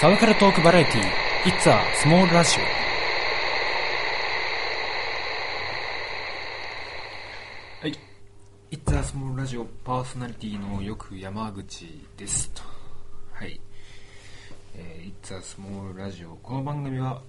[0.00, 1.02] サブカルトークバラエティ
[1.44, 2.60] It's a Small Radio
[7.80, 7.92] はい。
[8.70, 12.50] It's a Small Radio パーソナリティのよく山口です。
[12.50, 12.62] と
[13.32, 13.60] はい、
[14.76, 17.20] えー、It's a Small Radio この番組は、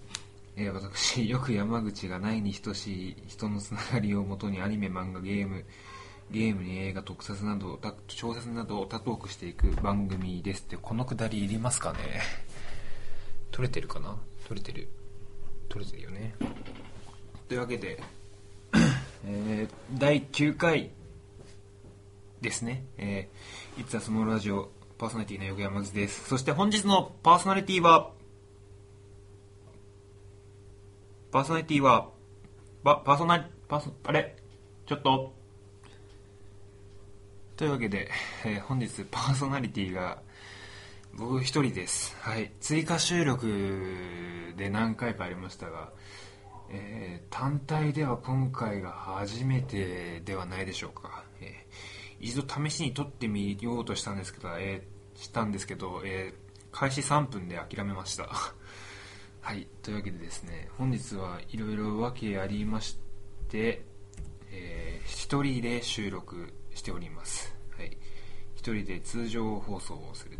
[0.55, 5.63] えー私よく山口がないに等しい人のつながりをもとにアニメ漫画ゲーム
[6.31, 10.61] ゲームに映画特撮など小説などを多トークしていく番組です。
[10.61, 12.48] ってこのくだりいりますかね？
[13.59, 14.15] 撮れてるかな？
[14.47, 14.87] 撮れてる。
[15.67, 16.33] 撮れてるよね。
[17.49, 18.01] というわけで、
[19.27, 20.91] えー第9回
[22.39, 24.67] ですね、えー、It's a Small Radio
[24.97, 26.29] パーソナリティの横山口です。
[26.29, 28.13] そして本日のパーソナリティは
[31.29, 32.11] パーソナリティは
[32.85, 34.37] パパーソナリパーソあれ？
[34.85, 35.33] ちょっと。
[37.57, 38.09] というわけで、
[38.45, 40.21] えー本日パーソナリティが
[41.13, 42.15] 僕一人です。
[42.21, 42.51] はい。
[42.59, 45.91] 追加収録で何回かありましたが、
[46.69, 51.23] えー単体では今回が初めてではないでしょうか。
[51.41, 58.29] えー一度試しに撮ってみようとしたんですけど、えーしたんですけど、えー開始3分で諦めました。
[59.41, 59.67] はい。
[59.81, 62.97] というわけでですね、本日はいろいろ訳ありまし
[63.49, 63.83] て、
[64.51, 65.07] えー
[65.41, 67.55] 人で収録しております。
[67.77, 67.97] はい。
[68.55, 70.37] 一人で通常放送をする、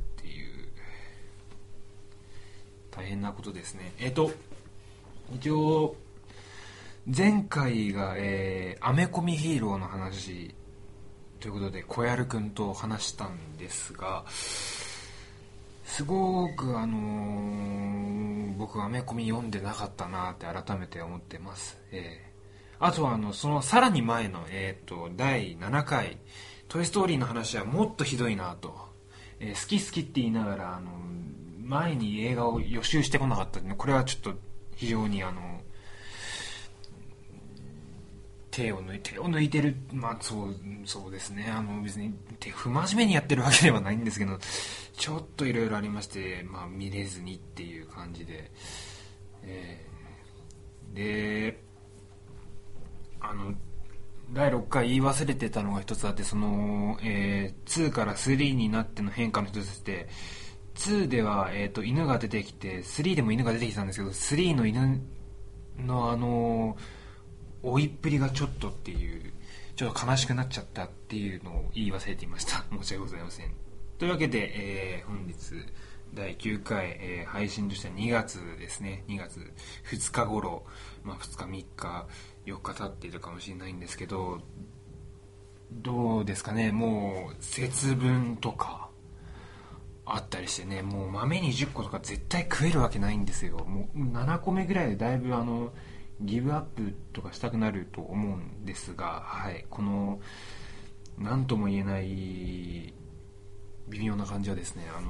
[2.91, 3.93] 大変なことですね。
[3.99, 4.31] えっ、と、
[5.33, 5.95] 一応、
[7.05, 10.53] 前回が、えーアメコミヒーローの話
[11.39, 21.77] ということで、小籔くんと話したんですが、すごくあのー僕アメコミ読んでなかったなって改めて思ってます。
[21.91, 22.29] えー
[22.81, 26.17] あとはあの、そのさらに前の、えっ、と、第7回、
[26.69, 28.73] トイストーリーの話はもっとひどいなと。
[29.39, 30.91] えー好き好きって言いながら、あの、
[31.69, 34.39] 前に映画を予習してこなかったんで、これはちょっと
[34.75, 35.61] 非常にあの、
[38.51, 41.49] 手を抜い手を抜いてるまあそうそうですね。
[41.55, 44.37] あの別に手不真面目にやってるわけではないんですけど
[44.97, 48.51] ちょっといろいろありましてまあ見れずにっていう感じで、
[49.43, 49.89] えー
[50.95, 51.61] で
[53.19, 53.53] あの
[54.33, 60.07] 第6回言い忘れてたのが一つあってその、えー2から3になっての変化の一つとして
[60.79, 65.01] 2では、えー、と犬が出てきて3でも犬が出てきたんですけど3の犬
[65.77, 66.77] のあの
[67.61, 69.33] 追いっぷりがちょっとっていう
[69.75, 72.63] ちょっと悲しくなっちゃったっていうのを言い忘れていました。
[72.71, 73.51] 申し訳ございません。
[73.97, 75.35] というわけで、えー本日
[76.13, 79.03] 第9回、えー配信としては2月ですね。
[79.07, 79.53] 2月
[79.91, 80.65] 2日頃、
[81.03, 82.07] まあ、2日3日
[82.45, 84.41] 4日経っているかもしれないんですけど
[85.71, 86.71] どうですかね。
[86.71, 88.88] もう節分とか
[90.15, 93.57] あったりしてねもう豆に10個とか絶対食えるわけないんですよ。
[93.65, 95.71] もう7個目ぐらいでだいぶあの
[96.21, 100.19] ギブアップとかしたくなると思うんですが、はい、この
[101.17, 102.93] 何とも言えない
[103.87, 105.09] 微妙な感じはですねあの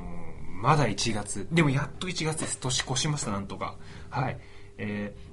[0.62, 2.60] まだ1月でもやっと1月です。
[2.60, 3.76] 年越しましたなんとか。
[4.10, 4.38] はい。
[4.78, 5.30] えー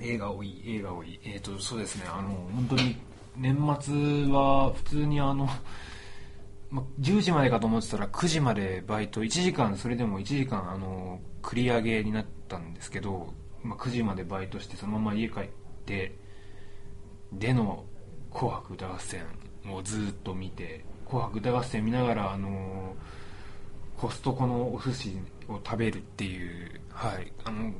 [0.00, 1.20] 映画多い映画多い。
[1.24, 2.96] えっ、とそうですねあの本当に
[3.36, 5.48] 年末は普通にあの
[6.70, 13.32] まあ10時までかと思ってたら9時までバイト1時間それでも1時間あの繰り上げになったんですけど、
[13.62, 15.48] まあ、9時までバイトしてそのまま家帰っ
[15.86, 16.16] て
[17.32, 17.84] での
[18.32, 19.24] 「紅白歌合戦」
[19.70, 22.94] をずっと見て「紅白歌合戦」見ながらあの
[23.96, 27.72] コストコのお寿司を食べるっていうはいあの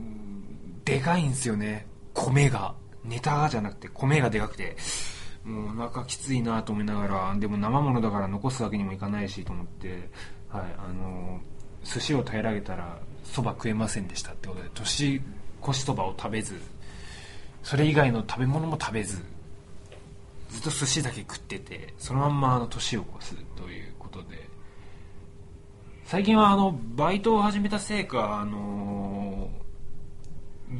[0.84, 1.87] でかいんですよね。
[2.12, 2.75] 米が。
[3.05, 4.77] ネタがじゃなくて米がでかくて。
[5.44, 10.09] もうお腹きついなと思いながらでも生ものだから残すわけにもいかないしと思って
[10.49, 11.41] はいあの
[11.84, 15.21] 寿司を平らげたらそば食えませんでしたってことで年
[15.62, 16.59] 越しそばを食べず
[17.63, 19.22] それ以外の食べ物も食べず
[20.51, 24.54] ずっと寿司だけ食っててそのまんまあの年を越すということで。
[26.07, 29.48] 最近はあのバイトを始めたせいかあの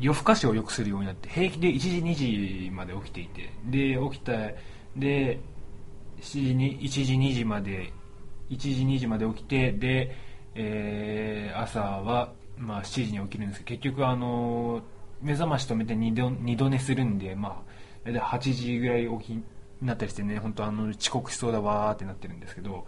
[0.01, 4.33] 夜更かしをよくするようになって平気で1時2時まで起きていてで起きた
[4.97, 5.41] で
[6.21, 7.93] 7時に1時2時まで
[8.51, 10.17] 1時2時まで起きてで、
[10.55, 14.83] えー朝は、まあ、7時に起きるんですけど結局あの
[15.23, 17.63] 目覚まし止めて二度二度寝するんで、ま
[18.05, 19.45] あ、大体8時ぐらい起きに
[19.83, 22.87] なったりしてね本当あの遅刻しそうだわーってなってるんですけど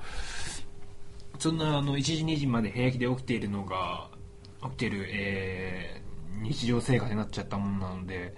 [1.38, 4.08] そんなあの1時2時まで平気で起きているのが
[4.62, 6.05] 起きてる、えー
[6.42, 8.34] 日常生活になっちゃったものなので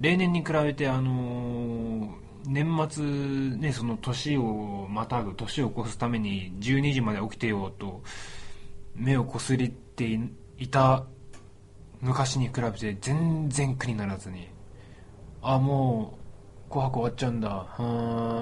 [0.00, 2.14] 例年に比べてあの
[2.46, 3.04] 年末
[3.56, 8.02] ねその年をまたぐ年を越すために12時まで起きてようと
[8.94, 10.18] 目をこすりって
[10.58, 11.04] いた
[12.00, 14.48] 昔に比べて全然苦にならずに
[15.42, 16.18] あも
[16.68, 17.48] う紅白終わっちゃうんだ。
[17.78, 17.86] うん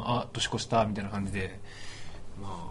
[0.04, 0.86] あ年越した。
[0.86, 1.60] みたいな感じで
[2.40, 2.70] まあ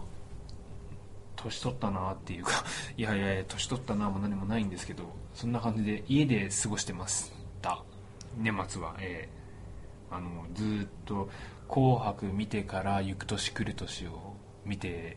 [1.36, 2.64] 年取ったなっていうか
[2.96, 7.30] いやいやいや年取ったなも何もないんですけどそんな感じで家で過ごしてまし
[7.60, 7.82] た。
[8.36, 11.28] 年末はえー、あのずっと
[11.68, 15.16] 「紅白」見てから「行く年来る年」を見て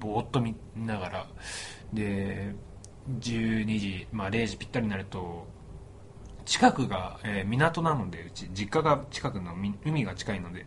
[0.00, 1.26] ぼーっと見ながら
[1.92, 2.54] で
[3.20, 5.46] 12時、まあ、0時ぴったりになると
[6.44, 10.66] 近くが、えー、港なのでうち実家が近くの海が近いので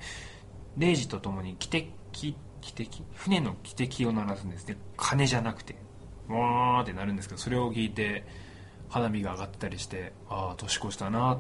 [0.77, 2.89] 0時とともに汽笛汽笛？
[3.13, 4.67] 船の汽笛を鳴らすんです。
[4.67, 5.75] ね鐘じゃなくて
[6.27, 8.25] わーってなるんですけどそれを聞いて
[8.89, 11.39] 花火が上がったりしてああ年越したなっ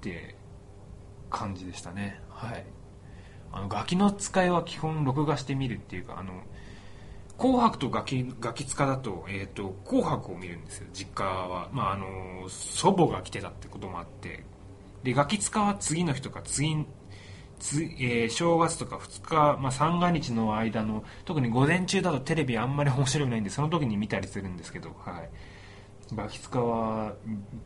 [0.00, 0.36] て
[1.30, 2.20] 感じでしたね。
[2.28, 2.64] はい。
[3.52, 6.32] あのガキの使いは基本録画してみるっていうかあの
[7.38, 10.88] 紅白とガキガキ使だと,、えーと、紅白を見るんですよ。
[10.92, 14.44] 実家は、まあ、あの祖母が来てたってこともあって。
[15.02, 16.86] でガキ使は次の日とか次
[17.62, 25.30] つ、えー、正月とか2日、まあ、三が日の間の特に午前中だとテレビあんまり面白くないんでその時に見たりするんですけど、はい、
[26.14, 27.14] ガキ使は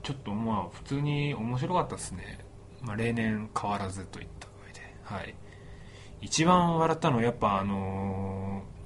[0.03, 2.39] ちょっとまあ普通に面白かったですね、
[2.83, 5.35] まあ、例年変わらずといった上で、はい、
[6.21, 8.77] 一番笑ったのはやっぱあのー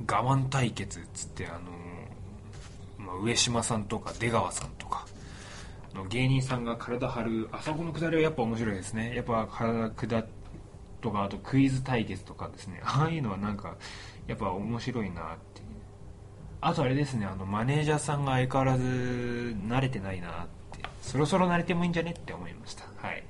[0.00, 1.70] 我慢対決っつってあの、
[2.98, 5.06] まあ、上島さんとか出川さんとか
[5.94, 9.14] の芸人さんが体張るあそこのくだりはやっぱ面白いですね。
[9.14, 10.24] やっぱ体下
[11.00, 12.80] とかあとクイズ対決とかですね。
[12.84, 13.76] ああいうのはなんか
[14.26, 15.62] やっぱ面白いなって
[16.66, 20.30] あとあれですねあのマネージャーさんが相変わらず慣れてないなっ
[20.72, 23.22] てそろそろ慣れてもいいんじゃねって思いましたはい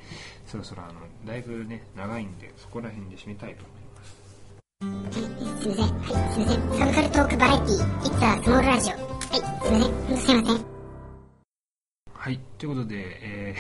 [0.46, 4.24] そろそろあのだいぶね長いんでそこら辺で締めたいと思います
[4.80, 5.12] はい、
[5.62, 5.94] すいません。
[5.98, 6.78] はい、すいません。
[6.78, 8.94] サブカルトークバラエティー、It's a Small ラジオ。
[8.94, 9.80] はい、すいません。
[9.80, 10.64] ほんとすいません。
[12.12, 13.56] はい、ということで、え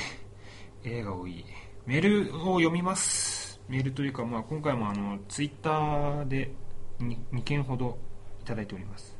[0.84, 1.44] ー、 映画多い。
[1.86, 3.60] メールを読みます。
[3.68, 6.52] メールというか、まあ、今回もあの、ツイッターで
[7.00, 7.98] 2, 2件ほど
[8.42, 9.13] いただいております。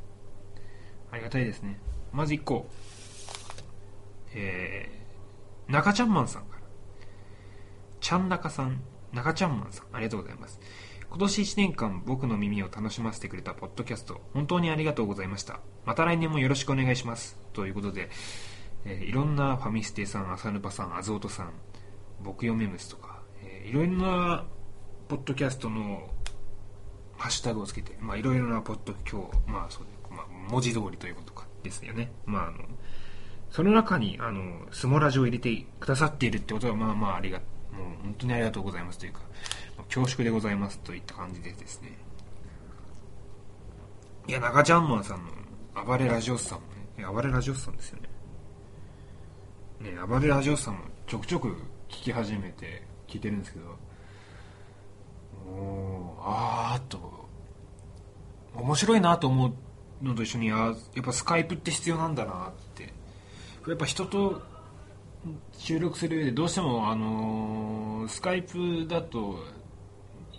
[1.15, 1.79] ありがたいですね。
[2.11, 2.69] まず1個。
[4.33, 6.61] えー、中ちゃんマンさんから。
[8.01, 8.81] ちゃん中さん、
[9.13, 10.59] 中ちゃんマンさん、ありがとうございます。
[11.09, 15.61] 今年1年間僕の耳を楽しませてくれたポッドキャスト、本当にありがとうございました。
[15.85, 17.39] また来年もよろしくお願いします。
[17.53, 18.09] ということで、
[18.83, 21.53] えー、いろんなファミステさん、アサヌパさん、アゾートさん、
[22.21, 24.45] 僕よメムスとか、えー、いろいろな
[25.07, 26.09] ポッドキャストの
[27.15, 29.94] ハッシュタグをつけて、まあいろいろなポッド、今日、まあそうで、まあ
[30.49, 32.11] 文字通りということかですよね。
[32.25, 32.57] まああの、
[33.49, 39.21] その中に、あの、スモラジを入れてくださっているってことは、まあまあありが、もう本当にありがとうございますというか、
[39.89, 41.97] 恐縮でございますといった感じでですね。
[44.27, 46.65] いや、中ちゃんマンさんの暴れラジオスさんも
[46.97, 47.99] ね、暴れラジオスさんですよ
[49.81, 49.91] ね。
[49.91, 51.49] ね、暴れラジオスさんもちょくちょく
[51.89, 53.77] 聞き始めて聞いてるんですけど、
[55.47, 57.27] おあーっと、
[58.55, 59.53] 面白いなと思う
[60.01, 62.93] のと一緒に、あやっぱスカイプって必要なんだなって。
[63.67, 64.41] やっぱ人と
[65.57, 69.39] 収録する上でどうしてもあの、スカイプだと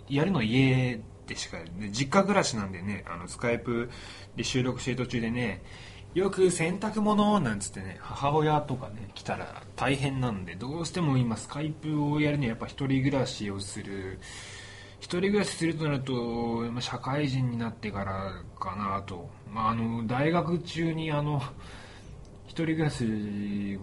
[0.07, 3.89] やるの家でしか、ね、実家暮らしなんでね、あの、スカイプ
[4.35, 5.61] で収録してる途中でね、
[6.13, 14.19] よく洗濯物なんつってね、母親とかね、来たら大変なんで、どうしても今スカイプをやるにはやっぱ一人暮らしをする、
[14.99, 19.29] 一人暮らしするとなると、社会人になってからかなと。
[19.53, 21.41] まあ、あの、大学中にあの、
[22.47, 23.05] 一人暮らし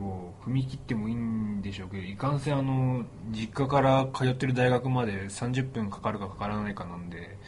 [0.01, 7.39] を踏み切ってもいいんでしょうけどいかんせんあの実家から通ってる大学まで30分かかるかかからないかなんで、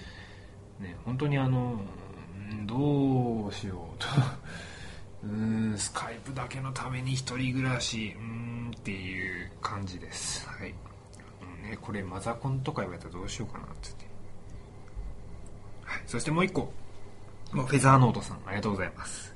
[0.78, 1.80] ね、本当にあの
[2.66, 4.06] どうしようと。
[5.24, 8.14] うんスカイプだけのために一人暮らし。
[8.16, 8.46] うん
[8.86, 10.48] っていう感じです。
[10.48, 10.72] はい、
[11.70, 14.06] ね、これマザコンとか言われたらどうしようかなってって、
[15.84, 16.72] はい、そしてもう一個。
[17.52, 19.34] フェザーノートさんありがとうございます。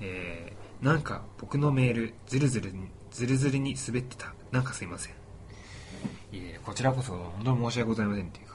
[0.00, 4.34] えーなんか僕のメールずるずるにずるずるに滑ってた。
[4.50, 5.12] なんかすいません。
[5.12, 5.16] い
[6.34, 8.54] えこちらこそ本当に申し訳ございませんっていうか。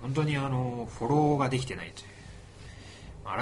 [0.00, 2.08] 本当にあのフォローができてないという。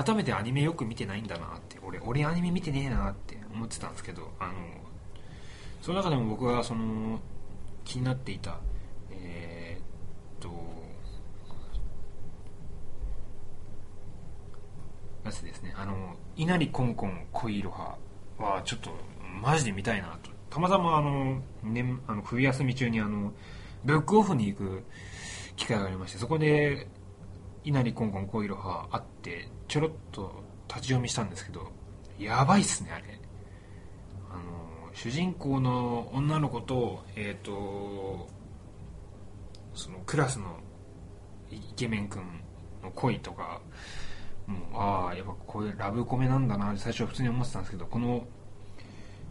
[0.04, 4.52] 改めてアニメよく見てないんだなって俺俺アニメ見てねえなって思ってたんですけどあの
[5.80, 7.20] その中でも僕がその
[7.84, 8.58] 気になっていた、
[10.40, 10.48] と
[15.24, 17.96] やつですねあの稲荷コンコン恋いろは
[18.38, 18.90] はちょっと
[19.42, 20.30] マジで見たいなと。
[20.50, 23.32] たまたまあの、ね、あの冬休み中にあの
[23.84, 24.82] ブックオフに行く
[25.56, 26.88] 機会がありましてそこで
[27.62, 31.70] 稲荷コンコン恋いろはあってちょろっと立ち読みしたんですけど
[32.18, 33.04] やばいっすねあれ。
[34.30, 38.28] あの主人公の女の子とえっ、と
[39.74, 40.58] そのクラスの
[41.50, 42.22] イケメン君
[42.82, 43.60] の恋とか
[44.46, 48.24] もうああやっぱこういうラブコメなんだなって最初は普通に思ってたんですけどこの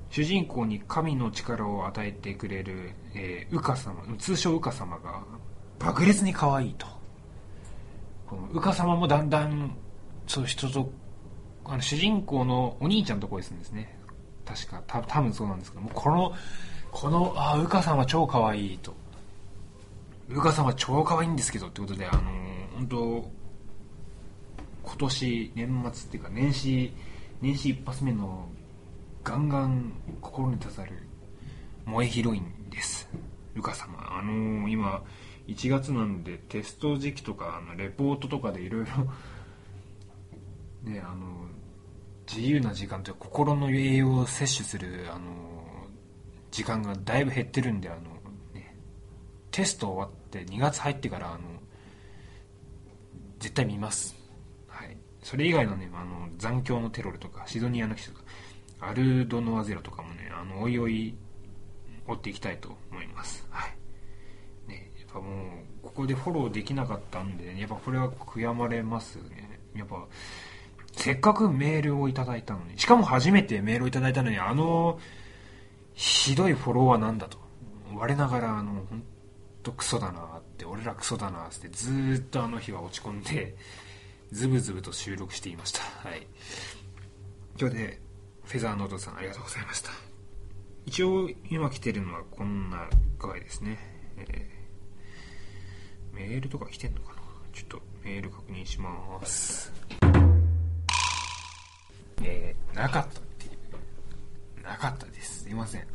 [0.09, 5.23] 主人公に神の力を与えてくれる、えー、ウカ様通称ウカ様が
[5.77, 6.87] 爆裂に可愛いと。
[8.27, 9.75] このウカ様もだんだん
[10.27, 10.91] そう人と
[11.65, 13.97] あの主人公のお兄ちゃんのところですんですね。
[14.45, 16.33] 確かた多分そうなんですけどもこの
[16.91, 18.95] このあウカさんは超可愛いと
[20.31, 22.21] ウカさんは超可愛いんですけどってことであの
[22.75, 23.31] 本当
[24.83, 26.93] 今年年末っていうか年始
[27.41, 28.47] 年始一発目の
[29.23, 30.91] ガンガン心に刺さる
[31.85, 33.09] 萌えヒロインです。
[33.55, 33.97] ルカ様。
[33.99, 35.03] あのー、今
[35.47, 38.91] 1月なんでテスト時期とかあのレポートとかでいろいろ
[40.91, 41.47] ねあの
[42.27, 45.25] 自由な時間というか心の栄養を摂取するあの
[46.51, 48.01] 時間がだいぶ減ってるんであの、
[48.53, 48.75] ね、
[49.49, 51.39] テスト終わって2月入ってからあの
[53.39, 54.15] 絶対見ます。
[54.67, 54.97] はい。
[55.23, 58.23] それ以外のねあの残響のテロルとかシドニアの騎士とか
[58.81, 61.15] アルドノアゼロとかもねあのおいおい
[62.07, 63.45] 追っていきたいと思います。
[63.49, 64.69] はい。
[64.69, 65.45] ねやっぱも
[65.83, 69.59] うここでフォローできなかったんで、やっぱこれは悔やまれますね。
[69.75, 70.07] やっぱ
[70.93, 74.99] せっかくメールをいただいたのに、しかも初めてメールをいただいたのに、あの、
[75.93, 77.37] ひどいフォロワーなんだと。
[77.95, 79.03] 我ながら、あの、ほん
[79.63, 83.55] とクソだなって、俺らクソだなって、ずっとあの日は落ち込んで、
[84.31, 85.81] ズブズブと収録していました。
[86.07, 86.27] はい。
[87.59, 87.99] 今日で、
[88.45, 89.91] フェザーノートさんありがとうございました。
[90.85, 92.89] 一応、今来てるのはこんな
[93.19, 93.77] 具合ですね。
[94.17, 97.21] えー、メールとか来てんのかな？
[97.53, 99.71] ちょっとメール確認します。
[102.23, 104.63] えー、なかったっていう。
[104.63, 105.43] なかったです。
[105.43, 105.87] すいません。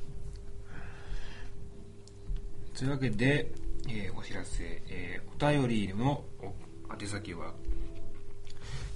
[2.77, 3.53] というわけで、
[3.89, 6.25] えー、お知らせ、えー、お便りの
[7.01, 7.55] 宛先は、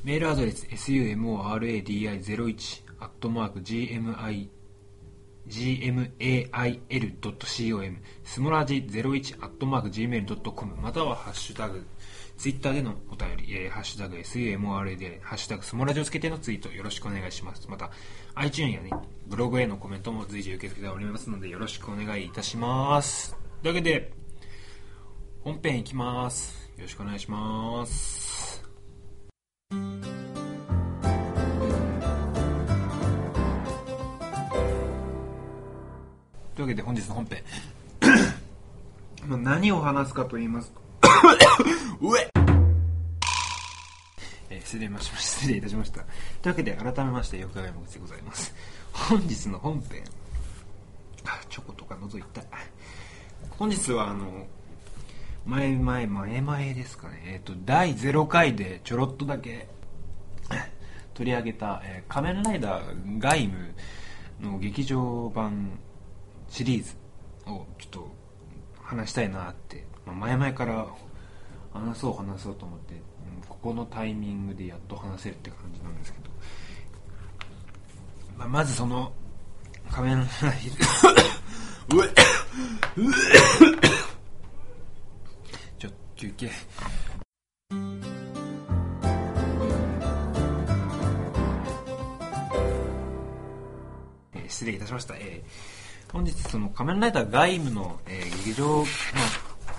[0.03, 4.49] メールアドレス sumoradi01 アットマーク gmi
[5.49, 6.17] gmail.com
[8.25, 11.87] スモラジ01アットマーク gmail.com またはハッシュタグ
[12.37, 17.69] ツイッターでのお便り、えー、ハッシュタグ SUMORA で、ハッシュタグスモラジをつけてのツイートよろしくお願いします。
[17.69, 17.91] また、
[18.37, 18.93] iTunes やね、
[19.27, 23.38] ブログへのコメントも随時受け付けておりますので、よろしくお願いいたします。
[23.61, 24.13] というわけで、
[25.43, 26.71] 本編いきます。
[26.77, 28.63] よろしくお願いします。
[36.55, 37.43] というわけで本日の本編
[39.43, 40.81] 何を話すかと言いますと
[42.09, 42.31] うえ
[44.51, 45.19] えー、失礼しました。
[45.19, 46.01] 失礼いたしました。
[46.01, 46.07] とい
[46.45, 48.55] うわけで、改めまして、よくがいもでございます。
[48.93, 50.05] 本日の本編。
[51.25, 52.43] あ、チョコとか覗いた。
[53.59, 54.47] 本日は、あの、
[55.47, 57.23] 前前、前前ですかね。
[57.27, 59.69] えっ、と、第0回でちょろっとだけ
[61.15, 63.75] 取り上げた、えー、仮面ライダーガイム
[64.41, 65.79] の劇場版
[66.49, 66.95] シリーズ
[67.47, 68.15] をちょっと
[68.83, 70.87] 話したいなって、まあ、前々から
[71.73, 72.95] 話そう話そうと思って、
[73.49, 76.31] ここのタイミングでやっと話せるって感じなんですけど、
[78.37, 79.13] まあ、まずその
[79.91, 81.48] 仮面ライダー
[81.91, 82.09] うえ
[85.79, 86.51] ちょ休憩。
[94.49, 98.85] 失礼いたしました、えー、本日その仮面ライダーガイムの、えー、劇場、まあ、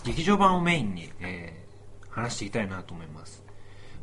[0.06, 1.66] 劇場版をメインに、え
[2.10, 3.44] 話していきたいなと思います。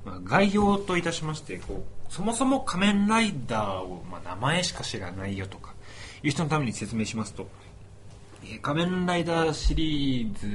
[0.04, 5.74] まあ、概要といたしましてこうそもそも仮面ライダーを、まあ、名前しか知らないよとか
[6.22, 7.48] いう人のために説明しますと、
[8.44, 10.48] え、仮面ライダーシリーズ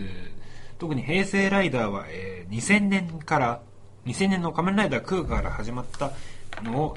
[0.78, 3.62] 特に平成ライダーは、えー、2000年から
[4.06, 6.12] 2000年の仮面ライダークーガから始まった
[6.64, 6.96] のを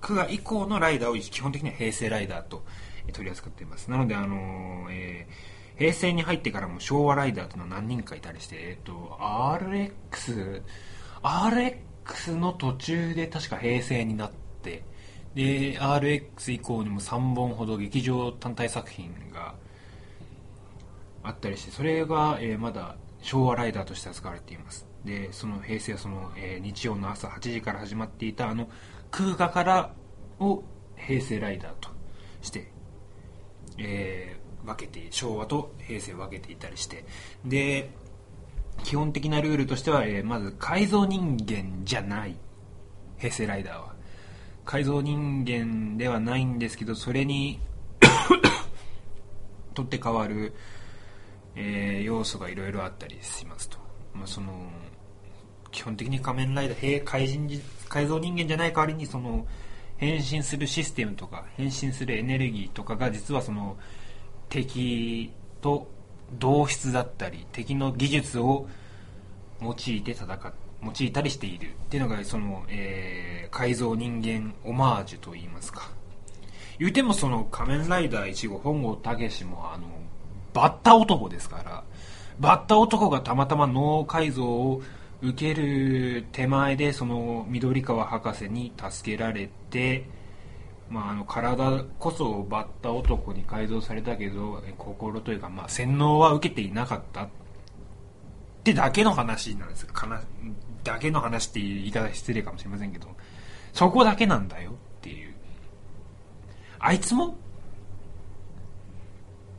[0.00, 2.64] クーガ以降のライダーを基本的には平成ライダーと、
[3.06, 3.90] えー、取り扱っています。
[3.90, 10.62] なのであのー、えー平成に入ってからも昭和ライダーというのは何人かいたりして、えっと、RX、
[11.22, 14.30] RX の途中で確か平成になっ
[14.62, 14.84] て、
[15.34, 19.54] で、RX 以降にも3本ほど劇場単体作品が
[21.26, 24.86] あったりして、それが、えー、まだ昭和ライダーとして扱われています。
[25.04, 28.68] で、その平成はその、えー、日曜の朝8時から始まっていたあの
[29.10, 29.92] 空ガから
[30.40, 30.62] を
[30.96, 31.90] 平成ライダーと
[32.42, 32.72] して、
[33.78, 37.04] えー、分けて昭和と平成を分けていたりして
[37.44, 37.90] で
[38.82, 42.36] 基本的なルールとしては、えー、まず改造人間じゃない
[43.18, 43.94] 平成ライダーは
[44.64, 47.60] 改造人間ではないんですけどそれに
[49.74, 50.54] 取って変わる、
[51.56, 53.78] えー要素がいろいろあったりしますと、
[54.14, 54.52] まあ、その
[55.72, 59.46] 基本的に仮面ライダー平怪人改造人間じゃない代わりにその
[59.96, 63.76] 変身するシステムとか変身するエネルギーとかが実はその
[64.48, 65.88] 敵と
[66.38, 68.68] 同質だったり敵の技術を
[69.60, 75.90] 用いて戦用いたりしているっていうのがその、えー改造人間オマージュといいますか。
[76.78, 79.86] 言うてもその仮面ライダー1号本郷武もあの
[80.56, 81.84] バッタ男ですから
[82.40, 84.82] バッタ男がたまたま脳改造を
[85.20, 90.06] 受ける手前でその緑川博士に助けられて、
[90.88, 97.28] まあ、あの体こそバッタ男に改造されたけど心というか、まあ、洗脳は受けていなかったっ
[98.64, 99.86] てだけの話なんです。
[99.86, 100.22] かな
[100.84, 103.08] だけの話って言い方失礼かもしれませんけど
[103.74, 105.34] そこだけなんだよっていう。
[106.78, 107.36] あいつも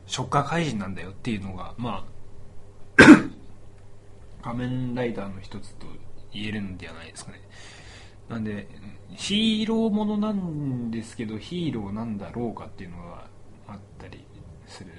[0.08, 2.06] ショッカー怪人なんだよっていうのがま
[2.98, 3.04] あ
[4.42, 5.86] 仮面ライダーの一つと
[6.32, 7.40] 言えるんではないですかね。
[8.28, 8.68] なんで
[9.10, 13.26] ヒーローものなんですけどヒーローなんだろうかっていうのが
[13.68, 14.24] あったり
[14.66, 14.90] する。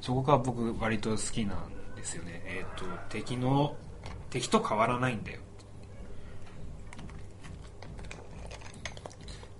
[0.00, 2.42] そこが僕割と好きなんですよね。
[2.46, 3.76] えっ、と敵の
[4.30, 5.40] 敵と変わらないんだよ。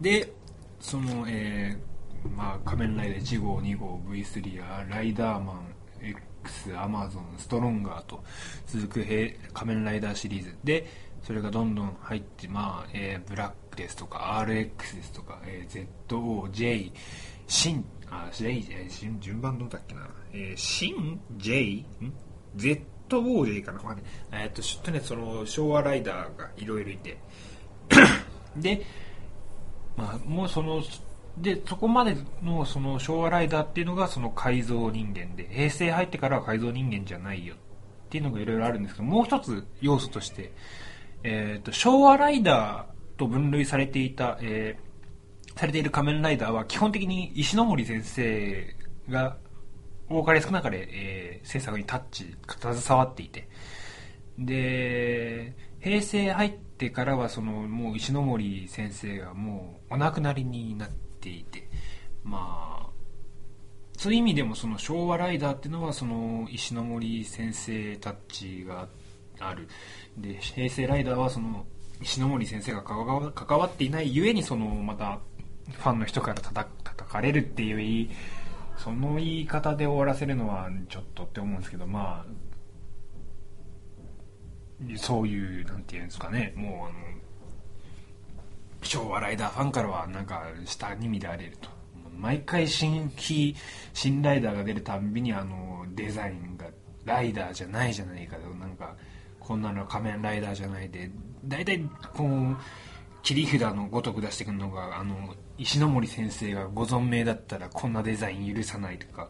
[0.00, 0.32] で
[0.80, 1.93] そのえー
[2.36, 5.74] まあ、仮面ライダー1号2号 V3 やライダーマン
[6.44, 8.22] X アマゾンストロンガーと
[8.66, 9.04] 続く
[9.52, 10.56] 仮面ライダーシリーズ。
[10.64, 10.86] で
[11.22, 16.92] それがどんどん入って、まあえーブラックですとか RX ですとか、えー ZOJ
[17.46, 22.12] シンあ J えー順番どうだっけな、えー、シン J ん
[22.56, 24.02] ？ZOJ かなわかんな。
[24.02, 27.18] いえーっとちょっとねその昭和ライダーがいろいろいて。
[28.56, 28.84] で
[29.96, 30.82] まあ、もうその
[31.36, 37.58] でそこまでのその昭和ライダーっていうのがその改造人間で平成入ってからは改造人間じゃないよっ
[38.08, 40.52] ていうのがいろいろあるんですけどもう一つ要素として、
[41.24, 44.84] えー、と昭和ライダーと分類されていた、えー
[45.56, 48.74] されている仮面ライダーは基本的に石森先生
[49.08, 49.36] が
[50.08, 53.48] 多かれ少なかれ、えー制作にタッチ携わっていて。
[54.36, 61.66] で平成入ってからはそのもう石森先生がもうお亡くなりになってていて
[62.22, 62.86] まあ
[63.96, 68.88] そういう意味でもその昭和ライダーっていうのはその石ノ森先生タッチが
[69.40, 69.68] ある。
[70.18, 71.64] で平成ライダーはその
[72.02, 75.20] 石ノ森先生が関わっていないゆえにそのまた
[75.70, 78.10] ファンの人から叩叩かれるっていう
[78.76, 82.30] その言い方で終わらせるのはちょっとって思うんですけどまあ
[84.96, 87.23] そういうなんていうんですかねもうあの
[88.84, 91.68] 昭和ライダーファンからはなんか下に見られると。
[92.16, 93.56] 毎回新規
[93.92, 96.66] 新ライダーが出るたんびにあのデザインが
[97.04, 98.48] ライダーじゃないじゃないかと。
[98.54, 98.94] なんか
[99.40, 101.10] こんなの仮面ライダーじゃないで。
[101.44, 101.80] 大体
[102.14, 102.56] こう
[103.22, 109.28] 切り札のごとく出してくるのがあの石森先生がご存命だったらこんなデザイン許さないとか、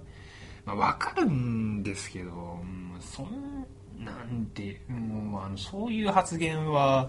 [0.64, 3.66] まあ、分かるんですけど、うんそん
[4.04, 7.08] なんてもうあのそういう発言は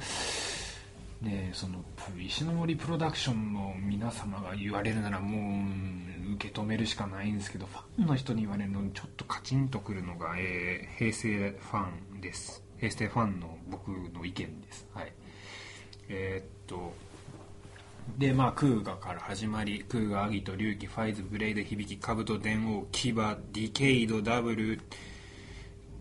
[1.21, 1.83] ねその
[2.19, 5.65] 石ノ森プロダクションの皆様が言われるならも
[6.29, 12.63] う受け止めるしかないんですけどファンの人に言われるのにちょっとカチンとくるのが、えー平成ファンです。
[12.77, 14.87] 平成ファンの僕の意見です。
[14.93, 15.13] はい。
[16.09, 16.93] えーっと
[18.17, 24.79] でまあクーガから始まりクーガアギト龍騎ファイズブレイド響きカブト電王牙ディケイドダブル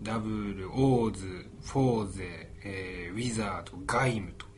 [0.02, 4.53] ダブルオーズフォーゼ、えーウィザードガイムと。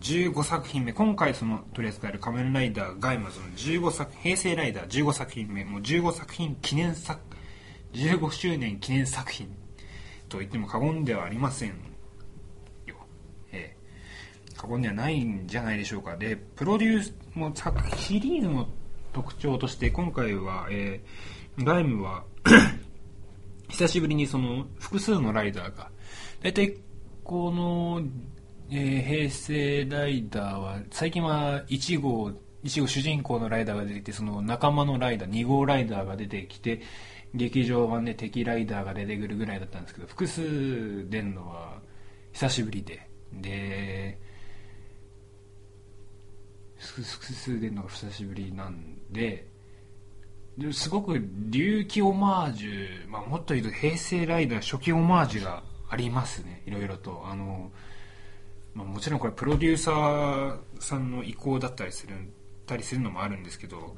[0.00, 7.20] 15作品目今回その取り扱える仮面ライダーガイムはその15作平成ライダー15作品目もう15作品記念作
[7.94, 9.48] 15周年記念作品。
[10.28, 12.94] と言っても過言ではありませんよ。
[13.50, 13.76] ええ。
[14.56, 16.16] 過言ではないんじゃないでしょうか。
[16.16, 18.68] でプロデュースも作シリーズの
[19.14, 22.24] 特徴として今回は、えーガイムは
[23.68, 25.90] 久しぶりにその複数のライダーが
[26.40, 26.76] 大体
[27.24, 28.00] この、
[28.70, 32.30] えー平成ライダーは最近は1号
[32.64, 36.82] 1号主人公のライダーが出てきてその仲間のライダー2号ライダーが出てきて
[37.34, 41.80] 劇場版で敵ライダーが出てくるぐらいだったんですけど複数出るのは
[42.32, 43.08] 久しぶりで。
[43.32, 44.18] で
[46.78, 49.48] 複数出るのが久しぶりなんで
[50.56, 56.62] ですごく隆起オマージュ、まあ、もっと言うと平成ライダー初期オマージュがありますね。
[56.66, 57.22] いろいろと。
[57.26, 57.70] あの、
[58.74, 62.14] まあ、もちろんこれプロデューサーさんの意向だったりする
[62.66, 63.96] たりするのもあるんですけど、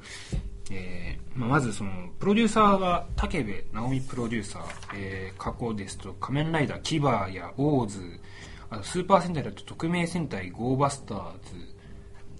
[0.71, 4.63] えーまあ、まずそのプロデューサーは武部直美プロデューサー、
[4.95, 8.19] えー過去ですと「仮面ライダーキバー」や「オーズ」
[8.69, 11.75] あとスーパー戦隊だと「特命戦隊ゴーバスターズ」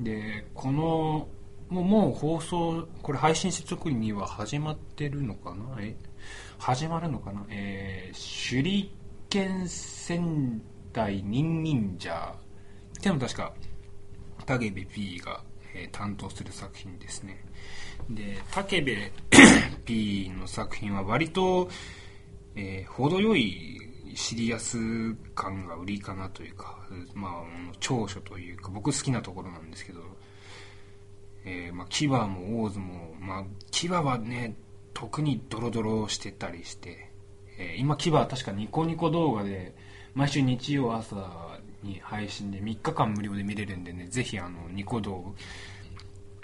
[0.03, 1.27] でこの
[1.69, 5.77] もうもう放送これ配信した時には始まってるのかな？
[5.79, 5.95] え？
[6.57, 7.45] 始まるのかな？
[7.49, 8.89] えー、手裏
[9.29, 10.61] 剣戦
[10.93, 12.35] 隊忍忍者。
[12.97, 13.53] っていうのも確か
[14.45, 17.43] 武部 P が、えー担当する作品ですね。
[18.09, 18.95] で武部
[19.85, 21.69] P の作品は割と、
[22.55, 23.79] えー程よい
[24.13, 24.77] シリアス
[25.35, 26.77] 感が売りかなというか、
[27.13, 27.31] まあ、
[27.79, 30.01] 長所というか僕好きなところなんですけど、
[31.45, 34.57] えーまあ、キバもオーズも、まあ、キバはね
[34.93, 37.09] 特にドロドロしてたりして、
[37.57, 39.73] えー今キバは確かニコニコ動画で
[40.13, 41.15] 毎週日曜朝
[41.83, 45.35] に配信で3日間無料で見れるんでねぜひあのニコ動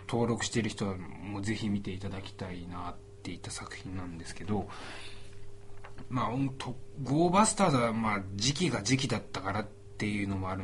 [0.07, 4.67] 登録してる人はもうぜひ見ていただきたいなっていった作品なんですけど
[6.09, 6.29] まあ
[7.03, 10.63] ゴーバスターズはまあ時期が時期だったからっていうのもある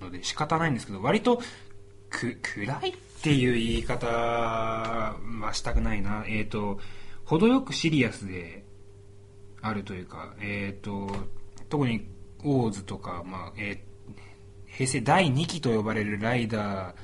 [0.00, 1.40] ので仕方ないんですけど割と
[2.10, 5.16] く暗いっていう言い方は
[5.52, 6.24] したくないな。
[6.28, 6.78] えっ、と
[7.24, 8.64] 程よくシリアスで
[9.60, 11.10] あるというかえっ、と
[11.68, 12.06] 特に
[12.44, 13.96] オーズとか、まあえー
[14.76, 16.94] 平成第2期と呼ばれるライダー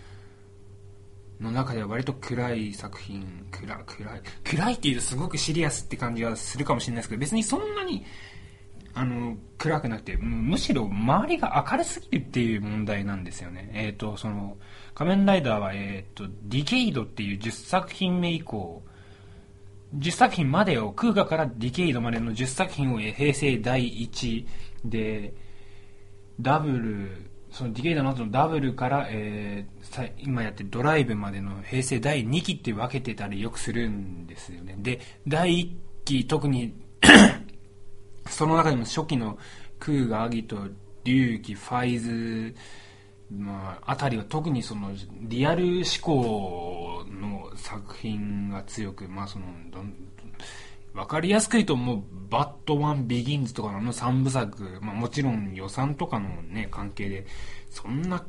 [1.42, 8.04] の中では割と暗い作品暗暗い暗いっていうとすごくシリアスって感じはするかもしれないですけど別にそんなに
[8.94, 13.70] あの暗くなくてむしろ周りが明るすぎるっていう問題なんですよね。
[13.72, 14.58] えっ、とその
[14.94, 18.82] 仮面ライダーはえっ、とディケイドっていう10作品目以降
[19.96, 24.46] 10作品までを空河からディケイドまでの10作品を平成第1
[24.84, 25.34] で
[26.40, 34.74] ダブルそのディケイドの後のダブルから、えーさ今やってるドライブまでの平成第2期って分けてたりよくするんですよね。
[34.78, 35.70] で第1
[36.04, 36.74] 期特に
[38.26, 39.38] その中でも初期の
[39.78, 40.56] クーガ、アギト、
[41.04, 42.54] 龍騎、ファイズ、
[43.30, 44.90] まあ、あたりは特にその
[45.22, 49.46] リアル思考の作品が強く、まあその、
[50.94, 57.26] わかりやすく言うともう、バットマンビギンズとかのあの3部作、まあもちろん予算とかのね、関係で、
[57.70, 58.24] そんな、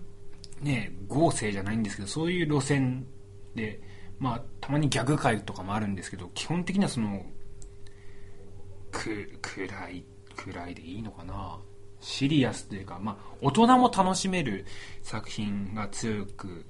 [0.62, 3.06] ね、豪勢じゃないんですけど、そういう路線
[3.56, 3.82] で、
[4.19, 7.26] まあたまにギャグ界とかもあるんですけど、基本的にはその、
[8.91, 11.60] く暗い暗いでいいのかな？
[11.99, 14.65] シリアスというか、まあ、大人も楽しめる
[15.02, 16.65] 作品が強く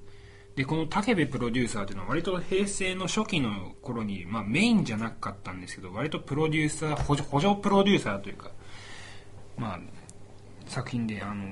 [0.56, 8.50] でこの武部プロデューサーというのは割と平成の初期の頃に、まあ、メインじゃなかったんですけど割とプロデューサー補助補助プロデューサーというか、
[9.56, 9.80] まあ、
[10.66, 11.44] 作品であの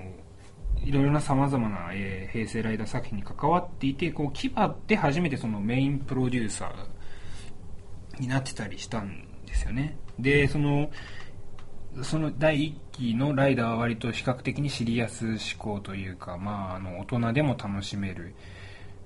[0.85, 4.53] いろいろなさまざまな、えー平成ライダー作品に関わっていてこう牙
[4.87, 9.97] で初めてそのメインプロデューサーになってたりしたんですよね。
[10.19, 10.91] でその
[12.03, 18.35] その第1期のライダーは割と比較的にシリアス思考というか、まあ、あの大人でも楽しめる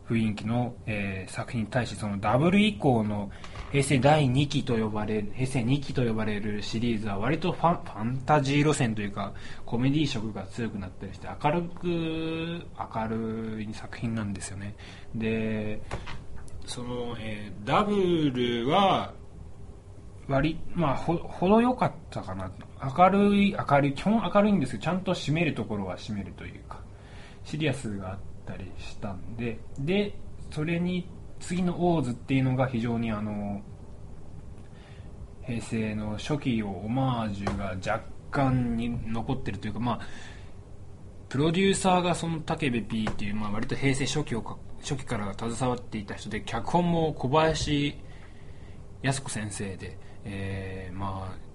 [0.08, 3.30] 雰囲気の、えー作品に対してそのダブル以降の
[3.72, 11.86] 平成第2期と呼ばれる平成2期と呼ばれるシリーズは割とファンファンタジー路線というかコメディー色が強くなったりして明るく
[12.94, 14.74] 明るい作品なんですよね。
[15.14, 15.80] で
[16.66, 17.92] その、えーダブ
[18.30, 19.12] ルは
[20.28, 22.50] 割まあほ程よかったかな。
[22.96, 26.80] 明るい明るい基本明るいんですけどちゃんと締めるところは締めるというか
[27.44, 30.14] シリアスがあってたりしたんでで
[30.50, 31.08] それに
[31.40, 33.60] 次の「オーズ」っていうのが非常にあの
[35.42, 40.00] 平成の初期をオマージュが若干に残ってるというかまあ
[41.28, 47.98] プロデューサーがその武部 P っていう、まあ、割と平成初期を初期から携わっていた人で脚本も小林
[49.02, 51.46] 靖子先生で、えーまあ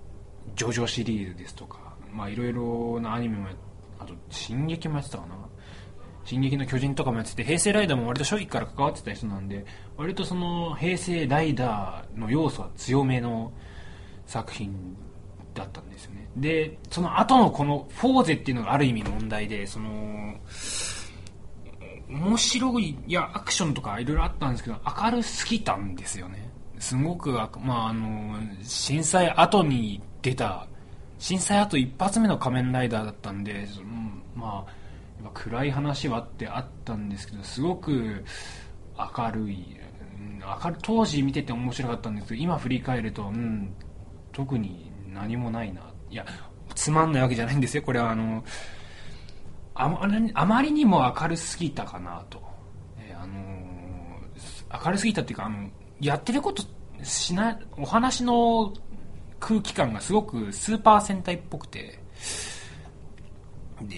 [0.56, 3.48] ジョジョシリーズですとかまあいろいろなアニメも
[4.00, 5.36] あと進撃もやってたかな。
[6.24, 9.66] 進撃の巨人とかもやってて平成ライダーも割と初期から関わってた人なんで
[9.98, 13.52] 割とその平成ライダーの要素は強めの
[14.26, 14.96] 作品
[15.54, 16.30] だったんですよね。
[16.38, 20.36] でその後のこのフォーゼっていうのがある意味問題でその
[22.08, 26.50] 面白いいやアクションとかいろいろあったんですけど明るすぎたんですよね。
[26.80, 30.68] すごくまああの震災後に出た
[31.20, 33.88] 震災後一発目の仮面ライダーだったんで、その
[34.36, 34.81] まあ
[35.30, 38.26] 暗い話はってあったんですけどすごく
[38.98, 39.78] 明るい
[40.64, 43.74] 明る当時見てて面白かったんですけど今振り返ると、うん、
[44.32, 45.82] 特に何もないな。
[46.10, 46.26] いや
[46.74, 47.84] つまんないわけじゃないんですよ。
[47.84, 48.44] これはあの
[49.74, 52.42] あまりにも明るすぎたかなと、
[52.98, 53.62] えーあの
[54.86, 56.64] 明るすぎたっていうか、あの、やってること
[57.04, 58.74] しない、お話の
[59.40, 62.00] 空気感がすごくスーパー戦隊っぽくて、
[63.82, 63.96] で、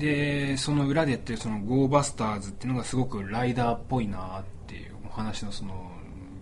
[0.00, 5.90] で、その裏でやってるそのゴーバスターズっていうのがすごくライダーっぽいなっていうお話のその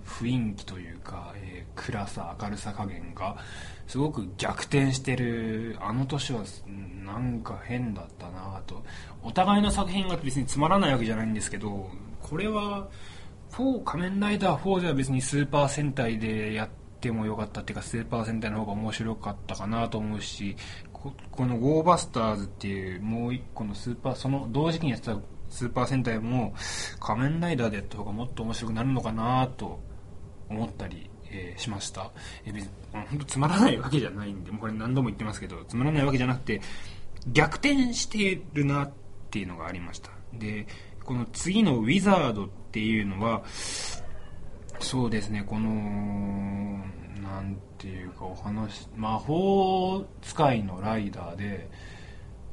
[0.06, 3.36] 雰囲気というか、えー、暗さ、明るさ加減が
[3.86, 6.44] すごく逆転してる、あの年は
[7.04, 8.82] なんか変だったなと。
[9.22, 11.90] お互いの作品が別につまらないわけじゃないんですけど、
[12.22, 12.88] これは、
[13.52, 16.68] 4仮面ライダー4では別にスーパー戦隊でやっ
[17.00, 20.56] てもよかったっていうかスーパー戦隊の方が面白かったかなと思うし
[21.30, 25.18] このゴーバスターズっていうもう一個のスーパーその同時期にやってた
[25.50, 26.54] スーパー戦隊も
[27.00, 29.80] 仮面ライダーでやった方がもっと面白くなるのかなと
[30.48, 32.10] 思ったり、えー、しました、
[32.44, 36.60] えー、別に本当つまらないわけじゃないんでもうこれ何度も言ってますけどつまらないわけじゃなくて
[37.26, 38.90] 逆転してるなっ
[39.30, 40.10] ていうのがありました。
[40.32, 40.66] で
[41.04, 43.42] この次のウィザードっていうのは
[44.78, 45.70] そうですねこの
[47.22, 51.70] なんていうかお話魔法使いのライダーで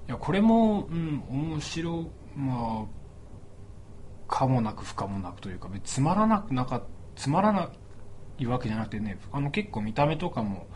[0.08, 6.84] いやこれも、うん、面白まあかもなく不可もなくというかつまらなくなか
[7.16, 7.70] つまらな
[8.38, 10.68] いわけじゃなくてねあの結構見た目とかも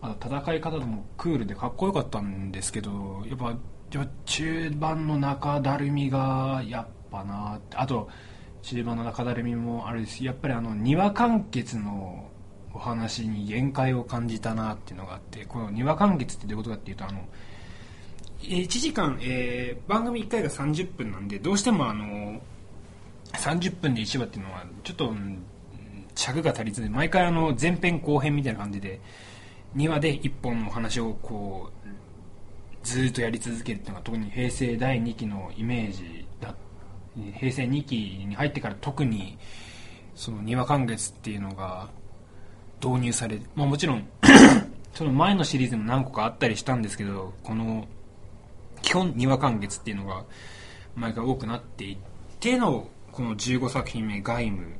[0.00, 3.56] あ戦い方でもクールでかっこよかったんですけどやっぱ
[4.26, 8.08] 中盤の中だるみがやっぱなあと
[8.62, 12.27] 中盤の中だるみもあるしやっぱりあの庭完結の
[12.78, 17.24] お話に限界を感じたなっていうのがあってこの庭完結ってどういうことかっていうとあの
[18.40, 22.40] 1時間、えー、番組1回が30分なんでどうしてもあの
[23.32, 25.12] 30分で1話っていうのはちょっと、
[26.14, 29.00] 尺が足りずに毎回あの前編後編みたいな感じで
[29.76, 31.88] 2話で1本の話をこう
[32.86, 36.54] ずっとやり続けるっていうのが特に平成第2期のイメージだ
[37.34, 39.36] 平成2期に入ってから特に
[40.14, 41.88] その庭完結っていうのが
[42.82, 44.08] 導入されまあ、もちろん
[44.94, 47.86] その前のシリーズも何個かあったりしたんですけどこの
[48.82, 50.24] 基本庭完結っていうのが
[50.96, 51.96] 毎回多くなっていっ
[52.40, 54.76] てのこの15作品目「外務」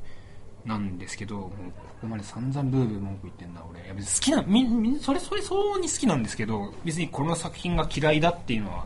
[0.65, 1.53] なんですけどもうこ
[2.01, 3.83] こまで散々ブーブー文句言ってんな俺。
[3.83, 8.85] いや別に好きなみみそれそれ相応に好きなんですけど別にこの作品が嫌いだっていうのは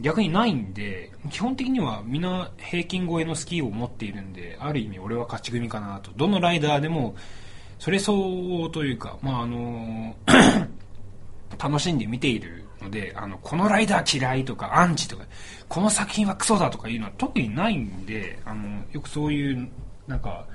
[0.00, 6.10] 逆にないんで基本的にはみんな平均超えのスキーを持っているんである意味俺は勝ち組かなと。
[6.16, 7.14] どのライダーでも
[7.82, 10.14] それ相応というかまああの
[11.58, 15.24] 楽しんで見ているのであのこのライダー嫌いとかアンチとか
[15.68, 19.68] この作品はクソだとかいうのは特にないんであのよくそういう
[20.06, 20.46] なんか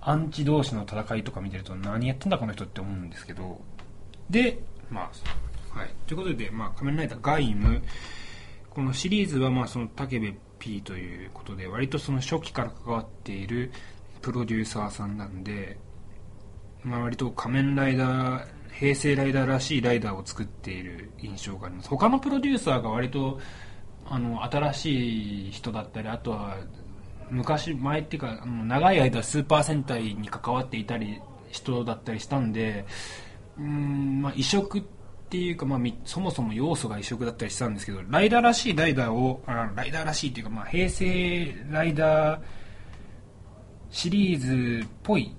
[0.00, 3.60] アンチ同士の戦いとか見てると何やってんだこの人って思うんですけど。
[4.28, 4.58] で
[4.90, 5.02] ま
[5.72, 5.90] あはい。
[6.08, 7.80] ということで、まあ、仮面ライダーガイム。
[8.68, 13.70] このシリーズはまあその武部 P ということで割とその初期から関わっている
[14.22, 15.78] プロデューサーさんなんで、
[16.84, 21.88] まあ、割と仮面ライダー平成ライダーらしいライダーを作っている印象があります。
[21.88, 23.40] 他のプロデューサーが割と
[24.06, 26.58] あの新しい人だったりあとは
[27.30, 31.20] 昔前っていうかあの長い間スーパー戦隊に関わっていたり
[31.50, 32.84] 人だったりしたんで
[33.58, 34.82] うんまあ異色っ
[35.30, 42.40] ていうか、まあ、そもそも要素が異色だったりしたんですけどライダーらしいライダーをあライダーらしいっていうか、まあ、平成ライダー
[43.90, 44.40] シリー
[44.80, 45.34] ズっぽい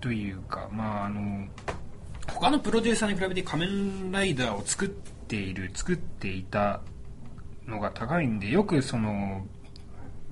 [0.00, 1.46] というかまああの
[2.32, 6.80] 他のプロデューサーに比べて仮面ライダーを作っている作っていた
[7.66, 9.46] のが高いんでよくその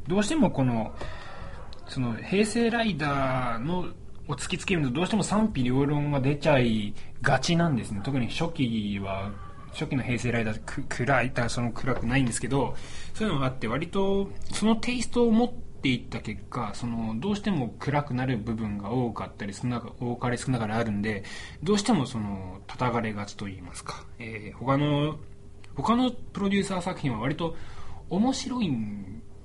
[0.06, 0.94] どうしてもこの
[1.88, 3.88] その平成ライダーの
[4.28, 8.00] を突きつけるとどうしても賛否両論が出ちゃいがちなんですね。
[8.02, 9.30] 特に初期は
[9.72, 12.74] 初期の平成ライダーく暗いだその暗くないんですけど
[13.14, 15.52] そういうのがあって割とそのテイストを持っ
[15.86, 21.22] ていった結果そのどうしても暗くなる部分が多かったり少な多かれ少なかれあるんで
[21.62, 25.16] どうしてもその叩かれがちと言いますか、えー、他の
[25.76, 27.54] 他のプロデューサー作品は割と
[28.10, 28.70] 面白い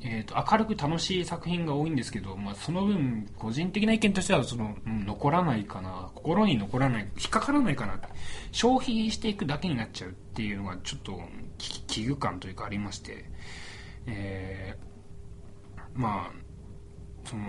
[0.04, 8.00] えーと、明るく楽しい作品が多いんですけど、まあ、その分個人的な意見としてはその、うん、残らないかな心に残らない引っかからないかな
[8.52, 11.22] 消費していくだけになっちゃうっていうのがちょっと
[11.60, 13.26] 危惧感というかありまして、
[14.08, 14.91] えー、
[15.94, 17.44] まあその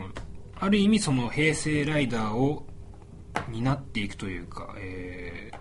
[0.57, 2.67] ある意味その平成ライダーを
[3.51, 5.57] 担っていくというか、えー、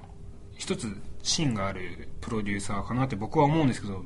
[0.56, 0.88] 一つ
[1.24, 4.04] 芯があるプロデューサーかなって僕は思うんですけど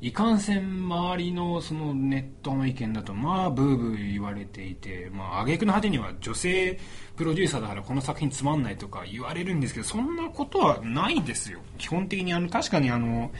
[0.00, 6.78] いかんせん周りのそのネットの意見だとまあブーブー言われていてまあ挙句の果てには女性
[7.16, 11.60] プロデューサーだからこの作品つまんないとか言われるんですけどそんなことはないですよ。
[11.78, 13.30] 基本的にあの確かにあの、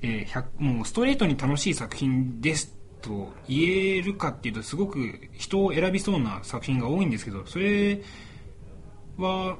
[0.00, 2.75] えー、もうストレートに楽しい作品です
[3.06, 4.98] と言えるかっていうとすごく
[5.32, 8.00] 人を選びそうな作品が多いんですけどそれ
[9.16, 9.56] は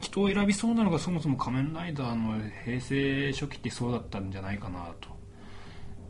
[0.00, 5.08] 人を選びそうなのがそもそも仮面ライダーの平成初期ってそうだったんじゃないかなと。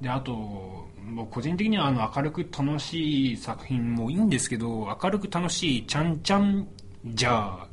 [0.00, 6.68] であと僕個人的にはあの明るく楽しい作品もいいんですけど明るく楽しいちゃんちゃん
[7.04, 7.68] じゃあ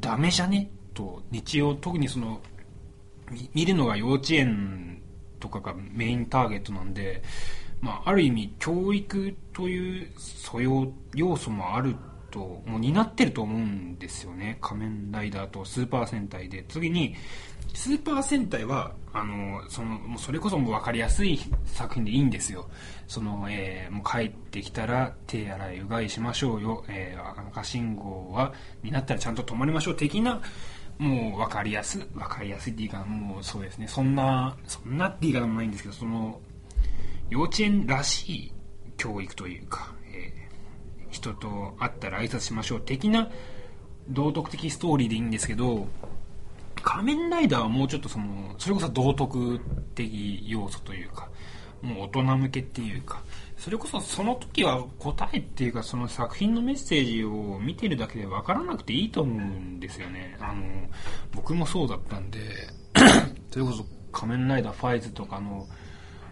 [0.00, 2.40] ダメじゃねと日曜特にその
[3.52, 5.02] 見るのが幼稚園
[5.38, 7.22] とかがメインターゲットなんで、
[7.80, 11.94] まあ、ある意味教育という素養要素もある
[12.30, 14.58] ともう担ってると思うんですよね。
[14.60, 16.64] 仮面ライダーとスーパー戦隊で。
[16.68, 17.14] 次に
[17.74, 22.68] スーパー戦隊はあのそのもうそれこそもう分かりやすい作品でいいんですよ。
[23.06, 30.40] その、えー、もう帰ってきたら手洗いうがいしましょうよ、えー、赤信号はになったらちゃんと止まりましょう的な
[30.98, 33.88] もう分かりやすい分かりやすいっていうかもうそうですね。
[33.88, 36.40] そんなそんなって言い方もないんですけどその
[37.30, 38.52] 幼稚園らしい
[38.96, 43.28] 教育というか、えー、人と会ったら挨拶しましょう的な
[44.08, 45.86] 道徳的ストーリーでいいんですけど
[46.82, 49.60] 仮面ライダーはもうちょっとそのそれこそ道徳
[49.94, 51.28] 的要素というか
[51.82, 53.22] もう大人向けっていうか
[53.56, 60.36] それこそその時は答えっていうかその作品のメッセージを見てるだけで分からなくていいと思うんですよね。
[60.40, 60.62] あの
[61.32, 62.38] 僕もそうだったんで
[63.50, 65.66] それこそ仮面ライダーファイズとかの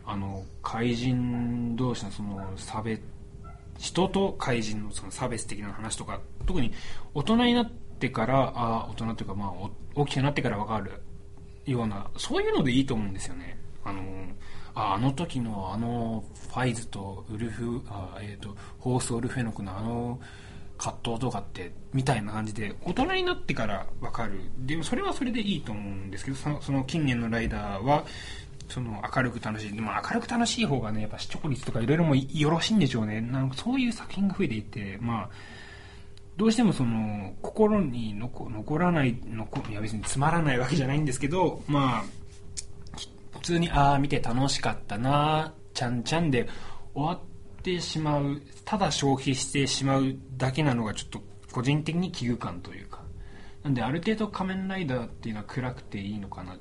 [0.07, 3.03] あの怪人同士のその差別
[3.79, 6.73] 人と怪人のその差別的な話とか特に
[7.15, 9.53] 大人になってからあ大人というかまあ
[9.95, 11.03] 大きくなってから分かる
[11.67, 13.59] ようなそういうのでいいと思うんですよね。
[13.85, 14.03] あの
[14.75, 20.21] ああの時のあのファイズとウルフあ、えーと、ホース・オルフェノクのあの
[20.77, 24.41] 葛藤とかってみたいな感じで大人になってから分かる。
[24.59, 28.05] でもそれはそれでいいと思うんですけどそのその近年のライダーは
[28.69, 29.73] その明るく楽しい。
[29.73, 33.21] でも明るく楽しい方がねやっぱ視聴率とかいろいろもよろしいんでしょうね。
[33.21, 35.31] なんかそういう作品が増えていてまあ
[36.37, 42.05] どうしてもその心に残残らない残いや別につまらないわけじゃないんですけどまあ
[43.33, 46.49] 普通にああ見て楽しかったなちゃんちゃんで
[46.95, 53.07] 終わってしまうただ消費してしまうだけなのがちょっと個人的に危惧感というか。
[53.67, 56.57] なんである程度仮面ライダーっていうのは暗くていいのかな。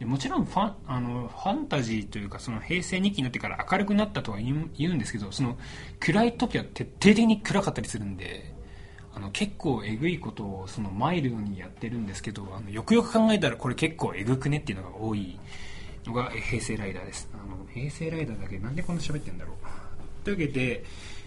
[0.00, 5.58] でもちろんファンあのファンタジーというかその平成2期になってから明るくなったとは言うんですけどその
[6.00, 8.54] 暗い時は徹底的に暗かったりするんで
[9.14, 15.38] あの結構えぐいことをそのマイルドにやってるんですけどあのよくよく考えたらこれ結構えぐくねっていうのが多い
[16.06, 17.28] のが平成ライダーです。
[17.34, 20.24] あの平成ライダーだけなんでこんな喋ってんだろう。
[20.24, 20.84] というわけで、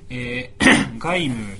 [0.10, 1.54] えー、外務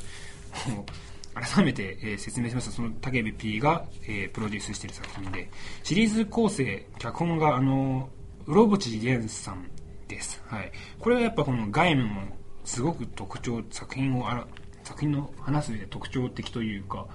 [0.80, 0.86] を
[1.34, 5.50] 改めて、えー、説明しますとその武部 P が、えー、プロデュースしている作品で
[5.84, 8.10] シリーズ構成脚本があの
[8.46, 9.70] 室淵源さん
[10.08, 12.22] です、はい、これはやっぱこの外務も
[12.66, 14.48] すごく特徴作品をあら
[14.84, 17.08] 作品の話す上で特徴的というか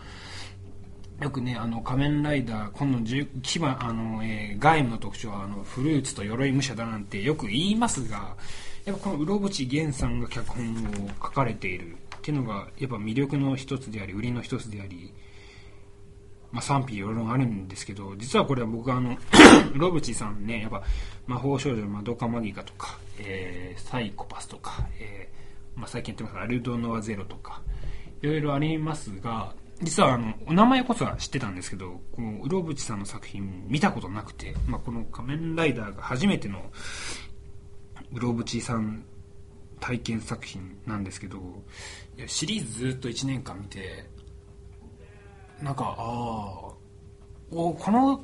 [1.21, 2.99] よくね、あの、仮面ライダー、今度
[3.43, 8.37] 牙、あの、えー、外務の特徴は、あの、フルーツと鎧武者だなんてよく言いますが、
[8.89, 11.98] やっぱこのうろぶち源さんが脚本を書かれている
[12.29, 15.15] っていうのが、やっぱ魅力の一つであり、売りの一つであり、
[16.53, 19.17] まあ、賛否両論あるんですけど、実はこれは僕はあの、
[19.75, 20.83] うろぶちさんね、やっぱ、
[21.27, 27.63] 魔法少女のマドカマギカとか、えー、サイコパスとか、えー、まあ、最近やってますアルドノアゼロとか、
[28.21, 36.61] いろいろありますが、実はあの、お名前こそは知ってたんですけど、この、うろぶちさんの作品見たことなくて、まあ、この仮面ライダーが初めての、
[38.13, 39.07] うろぶちさん
[39.81, 41.39] 体験作品なんですけど、
[42.19, 44.05] いやシリーズずっと1年間見て、
[45.63, 46.05] なんか、ああ、
[47.51, 48.21] おこの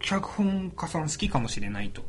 [0.00, 2.02] 脚本家さん好きかもしれないと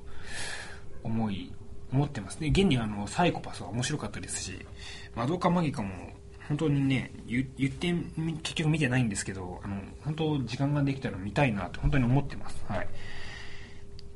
[1.03, 1.53] 思い、
[1.91, 2.47] 思ってますね。
[2.47, 4.65] 現にあの、サイコパスは面白かったですし、
[5.15, 5.89] マドカマギカも
[6.47, 7.93] 本当にね言って
[8.43, 12.87] 結局見てないんですけどあの本当時間ができたら見たいなって本当に思ってますはい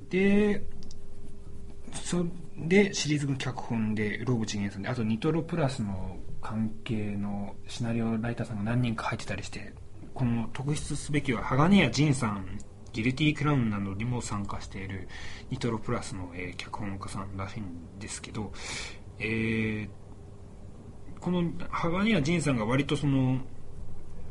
[0.09, 0.63] で
[1.93, 2.25] そ
[2.57, 9.73] でシリーズの脚本でローブチゲンさんであとニトロプラスの関係のシナリオライターさんが何人か入ってたりして
[10.13, 12.59] この特筆すべきは鋼谷仁さん
[12.93, 15.07] ギルティークラウンなどにも参加している
[15.49, 18.51] ニトロプラスの、えー、脚本家さんらしいんですけど、
[19.19, 23.39] えー、この鋼谷仁さんが割とその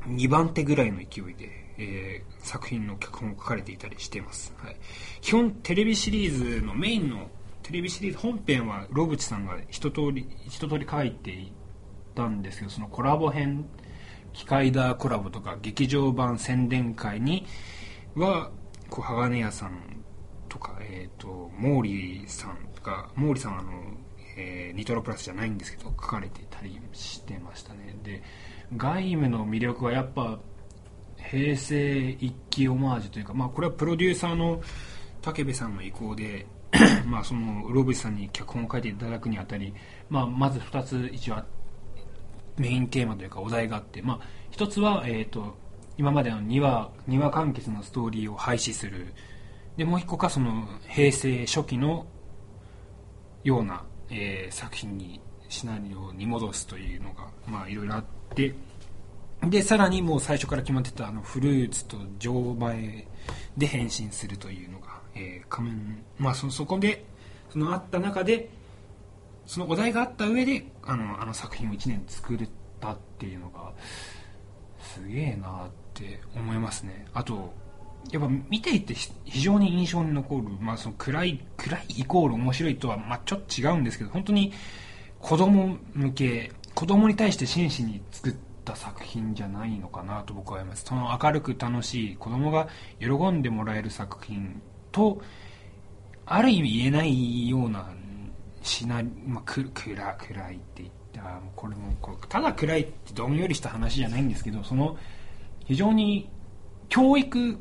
[0.07, 4.77] 2番手ぐらいの勢いで、えー、作品の脚本を書かれていたりしています、はい、
[5.21, 7.29] 基本テレビシリーズのメインの
[7.63, 11.53] テレビシリーズ本編はロブチさんが一通り一通り書いてい
[12.19, 13.64] たんですけどそのコラボ編
[14.33, 17.47] 機械ダーコラボとか劇場版宣伝会に
[18.16, 18.51] は
[18.91, 20.05] こう鋼谷さん
[20.49, 23.73] とか、えーと、毛利さんとか毛利さんあの
[24.37, 27.97] えーニトロプラスじゃないんですけど書かれてたりしてましたね。
[28.03, 28.23] で
[28.77, 30.39] 外務の魅力はやっぱ
[31.16, 34.61] 平成一期オマージュというか、まあ、これはプロデューサーの
[35.23, 36.47] 武部さんの意向で
[37.07, 39.75] まあそのロブシさんに脚本を書いていただくにあたり、
[40.09, 41.58] まあ、まず2つ一応あって
[42.59, 45.57] メインテーマというかお題があって、まあ、一つは、えー、と
[45.97, 49.13] 今までの2話 ,2 話完結のストーリーを廃止する。
[49.77, 52.07] でもう一個がその平成初期の
[53.45, 58.05] ような、えー作品にシナリオに戻すというのがまあいろいろあっ
[58.35, 58.55] て。
[59.43, 63.07] でさらにもう最初から決まってたあのフルーツと錠前
[63.57, 66.05] で変身するというのが、えー仮面。
[66.19, 67.05] まあそそこで
[67.51, 68.51] そのあった中で
[69.49, 73.72] そのお題があった上であのあの作品を1年作ったっていうのが
[74.78, 77.07] すげえなって思いますね。
[77.14, 77.55] あと
[78.12, 78.94] やっぱ見ていて
[79.24, 84.53] 非常に印象に残る、まあ、その暗い暗いイコール面白いとは、まあ、ちょっと違うんですけど本当に
[85.18, 88.34] 子供向け子供に対して真摯に作っ
[88.66, 90.84] た作品じゃないのかなと僕は思います。
[90.84, 92.68] その明るく楽しい子供が
[93.01, 94.61] 喜んでもらえる作品
[94.92, 95.22] と
[96.26, 97.88] ある意味言えないような
[98.69, 104.97] シナリまあ、く暗暗いって言ったこれもこうただ暗いってどんよりした話じゃないんですけどその
[105.64, 106.29] 非常に
[106.89, 107.59] 教育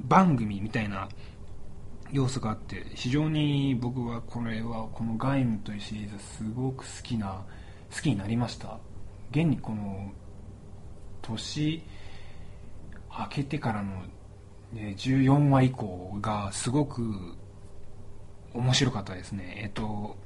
[0.00, 1.08] 番組みたいな
[2.12, 7.44] 要素があって非常に僕はこれはこの「ガイム」というシリーズすごく好きな
[7.94, 8.78] 好きになりました
[9.30, 10.12] 現にこの
[11.22, 11.82] 年
[13.18, 14.02] 明けてからの、
[14.74, 17.37] 14話以降がすごく
[18.58, 19.60] 面白かったですね。
[19.62, 20.16] えっと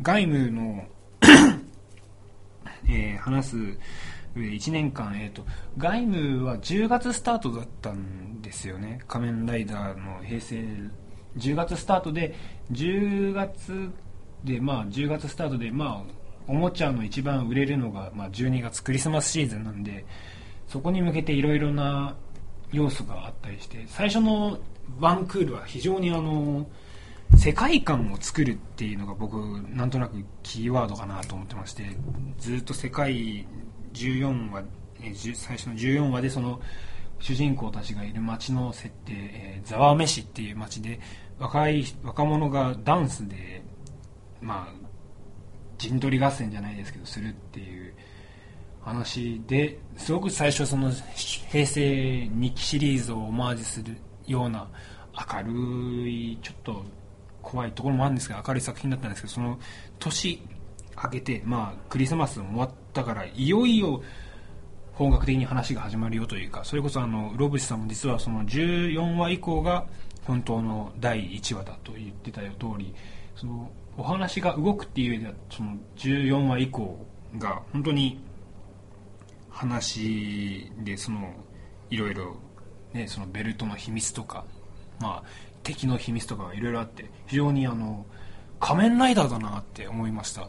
[0.00, 0.84] 外務の
[2.88, 3.56] えー話す
[4.34, 5.44] 上で1年間、えー、と
[5.78, 9.00] 外務は10月スタートだったんですよね。
[9.06, 10.56] 仮面ライダーの平成
[11.36, 12.34] 10月スタートで
[12.72, 13.90] 10月
[14.44, 20.04] でまあ10月スタートでまあおもちゃの一番売れるのが、まあ、12月クリスマスシーズンなんで
[20.66, 22.16] そこに向けていろいろな
[22.72, 24.58] 要素があったりして最初の
[25.00, 26.66] ワンクールは非常にあの
[27.36, 29.36] 世界観を作るっていうのが僕
[29.70, 31.84] なんとなくキーワードかなと思ってまして
[32.38, 33.46] ずっと世界
[33.94, 34.62] 14話
[35.34, 36.60] 最初の14話でその
[37.18, 40.98] 主人公たちがいる街の設定、えーザワメ市っていう街で
[41.38, 43.62] 若い若者がダンスで
[44.40, 44.74] まあ
[45.78, 47.94] 陣取り合戦じゃないですけどするっていう
[48.80, 50.90] 話ですごく最初その
[51.50, 51.80] 平成
[52.24, 53.96] 2期シリーズをオマージュする
[54.32, 54.68] ような
[55.34, 56.84] 明るいちょっと
[57.42, 59.58] 怖いところもあるんですが明るい作品だったんですけどその
[59.98, 60.42] 年
[61.02, 64.02] 明けてまあクリスマスも終わったからいよいよ
[64.92, 69.86] 本格的に話が始まるよというかそれこそあのロブシさんも実はその14話以降が
[70.24, 72.94] 本当の第1話だと言ってたよ通り
[73.34, 77.06] そのお話が動くっていう上ではその14話以降
[77.38, 78.20] が本当に
[79.50, 81.32] 話でその
[81.90, 82.36] いろいろ
[82.92, 84.44] ねそのベルトの秘密とか
[85.00, 88.04] まあ敵の秘密とかがいろいろあって非常にあの
[88.60, 90.48] 仮面ライダーだなって思いました。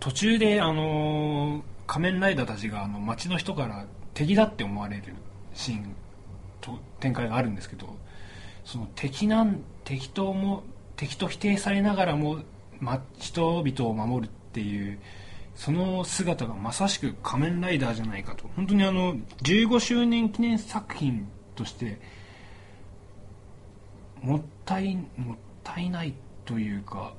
[0.00, 5.14] 途中であの仮面ライダーたちがあの街の人から敵だって思われる
[5.54, 5.94] シーン
[6.60, 7.96] と展開があるんですけど
[8.64, 10.62] その敵なん敵とも
[10.96, 12.40] 敵と否定されながらも、
[12.80, 14.98] ま、人々を守るっていう
[15.58, 18.48] その姿がまさしく仮面ライダーじゃないかと。
[18.54, 22.00] 本当にあの15周年記念作品として
[24.22, 27.12] もったいもったいないというか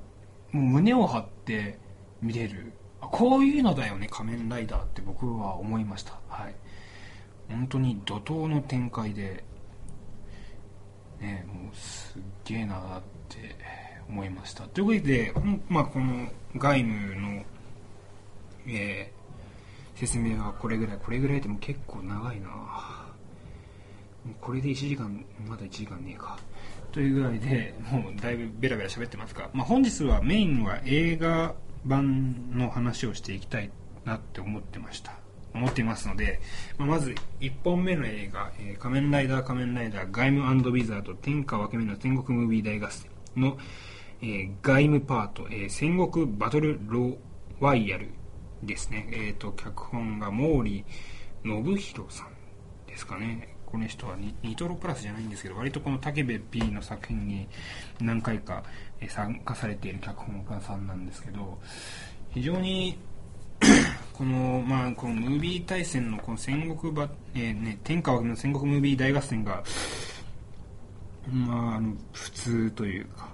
[0.53, 1.79] もう胸を張って
[2.21, 2.71] 見れる。
[3.01, 6.13] こういうのだよね仮面ライダーって僕は思いました。
[6.29, 6.55] はい。
[7.49, 9.43] 本当に怒涛の展開で
[11.19, 13.57] ねもうすっげえなって
[14.07, 14.63] 思いました。
[14.63, 15.33] ということで、
[15.67, 17.43] まあ、この外務の、
[18.75, 19.19] えー
[19.99, 22.47] 説明はこれぐらいこれぐらいでも結構長いな。
[24.39, 26.39] これで1時間まだ1時間ねえか。
[26.93, 31.53] というぐらいでもうだいぶベラベラ喋ってますが、まあ、本日はメインは映画
[31.83, 33.71] 版の話をしていきたい
[34.05, 35.13] なって思ってました。
[35.53, 36.39] 思っていますので、
[36.77, 43.57] まあ、まず1本目の映画「えー仮面ライダー仮面ライダーガイムウィザード天下分け目の戦国ムービー大合戦」の、
[44.21, 47.17] えーガイムパート、えー戦国バトルロ
[47.59, 48.18] ワイヤル。
[48.63, 50.85] ですね、えー、と脚本が毛利
[51.43, 52.27] 信弘さん
[52.87, 53.55] ですかね。
[53.65, 57.47] この人はニニトロプラスじゃないんですけど割とこの武部 P の作品に
[58.01, 58.63] 何回か
[59.07, 61.59] 参加されている脚本家さんなんですけど
[62.31, 62.97] 非常に
[64.13, 69.63] この、まあ、このムービー対戦のこの戦国ば、えーね、天下分けの戦国ムービー大合戦が
[71.31, 73.29] まあ、あの普通というか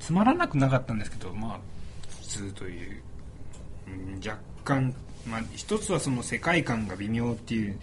[0.00, 1.60] つまらなくなかったんですけどまあ
[2.08, 3.02] 普通という、
[4.24, 4.94] 若干、
[5.28, 7.78] まあ、一つはその世界観が微妙っていう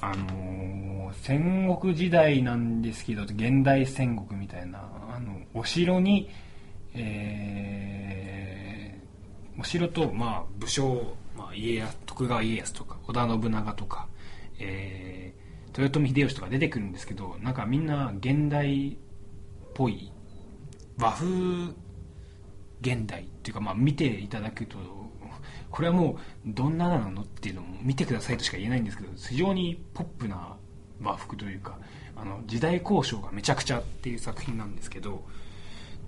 [0.00, 0.90] あのー
[1.22, 4.80] 戦国時代なんですけど現代戦国みたいな
[5.12, 6.30] あのお城に、
[6.94, 9.00] えー
[9.60, 14.08] お城と、まあ、武将、まあ、家康徳川家康とか織田信長とか、
[14.58, 15.40] えー
[15.78, 18.96] 豊臣秀吉とか出てくるんですけどなんかみんな現代っ
[19.74, 20.12] ぽい
[20.98, 21.26] 和風
[22.80, 24.78] 現代っていうか、まあ、見ていただくと
[25.70, 26.16] これはもう
[26.46, 30.56] どんななのっていうのも見てくださいとしか言えないんですけど非常にポップな
[31.02, 31.78] 和服というか
[32.16, 35.24] あの時代交渉がめちゃくちゃっていう作品なんですけど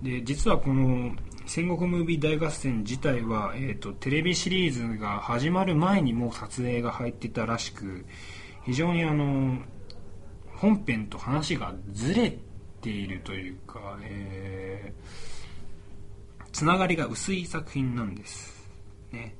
[0.01, 8.05] で実はこの戦国ムービー大合戦自体は、えー、とテレビシリーズが始まる前にもう撮影が入ってたらしく
[8.65, 9.59] 非常にあの
[10.55, 12.37] 本編と話がずれ
[12.81, 15.33] ているというか、えー
[16.53, 18.69] つながりが薄い作品なんです。
[19.11, 19.35] ね。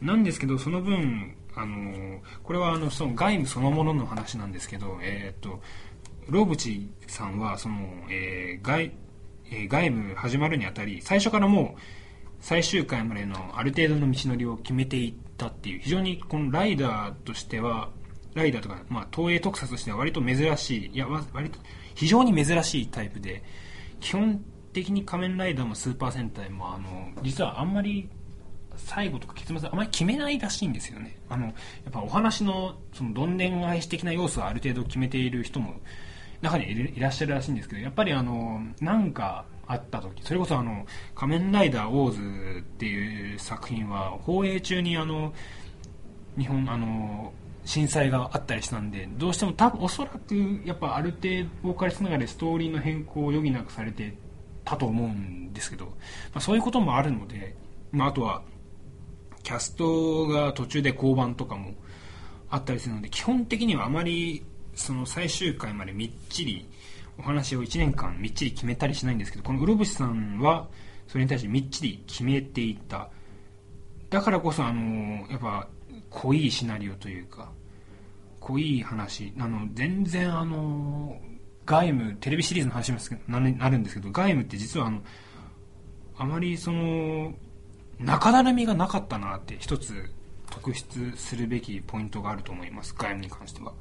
[0.00, 5.60] なんですけどその分あのこれはあのその外務そのものの話なんですけどえっ、と
[6.28, 7.76] ロブチさんはその、
[8.10, 8.92] えー外
[9.50, 11.80] えー外務始まるにあたり最初からもう
[12.40, 17.90] 最終回までのある程度の道のりを決めていったっていう非常にこのライダーとしては
[18.34, 21.58] ライダーとか、まあ、東映特撮としては割と珍しいいや割と
[21.94, 23.42] 非常に珍しいタイプで
[24.00, 24.42] 基本
[24.72, 28.08] 的に仮面ライダーもスーパー戦隊もあの実はあんまり
[28.86, 31.16] 最後とか結末あまり決めないらしいんですよね。
[31.28, 31.54] あのやっ
[31.92, 35.74] ぱお話のそのどんでん返し的な要素はある程度決めている人も
[36.42, 45.32] 中にいらっしゃるらしいんですけどやっぱりあのなんかあった時それこそあの「仮面ライダーオーズ」っていう作品は放映中にあの
[46.36, 47.32] 日本あの
[47.64, 54.14] 震災があったりしたんでどうしても多分おそらくやっぱある程度ボーカリストながらストーリーの変更を余儀なくされて
[54.64, 55.92] たと思うんですけど、ま
[56.34, 57.54] あ、そういうこともあるので、
[57.92, 58.42] まあ、あとは
[59.50, 61.74] キャストが途中で降板とかも
[62.50, 64.44] あったりするので基本的にはあまり
[64.76, 66.68] その最終回までみっちり
[67.18, 70.68] お話を1年間みっちり決めたりしないんですけどこの室伏さんは
[71.08, 73.10] それに対してみっちり決めていた。
[74.08, 75.66] だからこそあのやっぱ
[76.10, 77.50] 濃いシナリオというか
[78.38, 81.20] 濃い話あの全然あの
[81.66, 85.02] 外務テレビシリーズの話になるなるんですけど外務って実はあの
[86.18, 87.34] あまりその
[88.00, 90.10] 中だるみがなかったなって一つ
[90.50, 92.92] 特筆するべきポイントがあると思います。
[92.94, 93.72] 外務に関しては。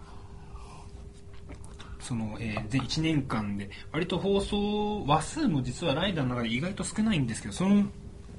[1.99, 7.85] その、えー、全1年間で割と放送話数も実はライダーの中で意外と少ないんですけどその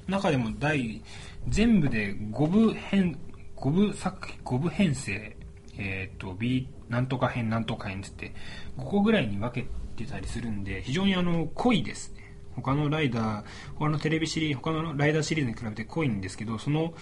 [0.07, 1.01] 中でも第
[1.47, 3.17] 全部で5部編
[3.55, 5.37] 5部作5部編成
[5.77, 8.33] えっ、と B なんとか編なんとか編つって
[8.77, 12.20] 5個ぐらいに分けてたりするんで非常にあの濃いですね。
[12.61, 13.43] 他のライダー
[13.75, 16.93] 他のテレビシリーズ他のライダーシリーズに比べて濃いんですけどその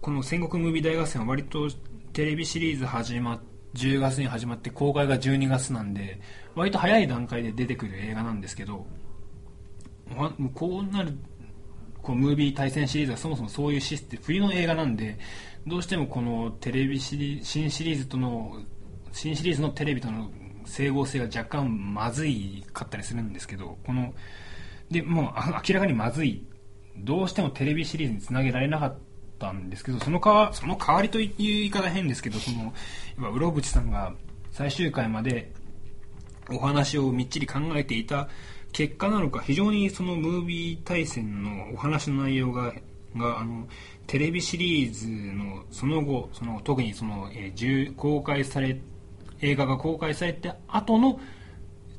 [0.00, 1.68] この戦国ムービー大合戦は割と
[2.12, 3.40] テレビシリーズ始まっ
[3.74, 6.20] 10月に始まって公開が12月なんで
[6.54, 8.86] 割と早い段階で出てくる映画なんですけど
[10.54, 11.16] こうなる
[12.02, 15.18] こうムービー対戦シリーズはそもそもそういうシステム冬の映画なんで
[15.66, 18.56] どうしてもこのテレビシリ新シリーズとの
[19.12, 20.30] 新シリーズのテレビとの
[20.70, 24.14] 整合性が若干まずいかったりするんですけどこの
[24.90, 25.24] でもう
[25.68, 26.46] 明らかにまずい。
[26.96, 28.98] どうしてもテレビシリーズにつなげられなかっ
[29.38, 32.72] たんですけどそのかその代わりという言い方変ですけどそのやっ
[33.20, 34.12] ぱうろぶちさんが
[34.50, 35.52] 最終回まで
[36.50, 38.28] お話をみっちり考えていた
[38.72, 42.72] 結果なのか非常にそのムービー対戦のお話の内容が
[43.16, 43.66] があの
[44.06, 48.80] テレビシリーズのその後その特にその、えー10公開され
[49.40, 51.20] 映画が公開された後の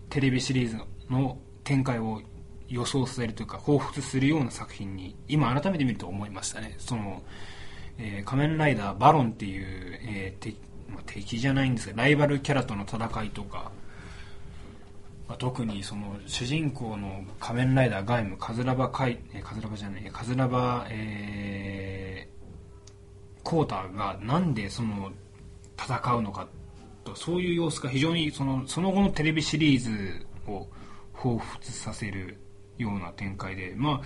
[0.10, 0.78] テレビシリーズ
[1.10, 2.22] の展開を
[2.68, 6.76] 予想させるというか彷彿するような作品に今改めて見ると思いましたね。
[6.78, 7.22] その、
[7.98, 10.58] えー仮面ライダーバロンっていう、えー敵
[10.90, 13.72] まあ敵じゃないんですがライバルキャラとの戦いとか
[15.32, 25.10] まあ、特にその主人公の仮面ライダーガイムカズラバカイえカズラバじゃないカズラバえー、コータがなんでその
[25.80, 26.50] 戦うのか
[27.14, 30.68] とそういう様子が非常にそのその後のテレビシリーズを
[31.14, 32.38] 彷彿させる
[32.78, 34.02] ような展開でま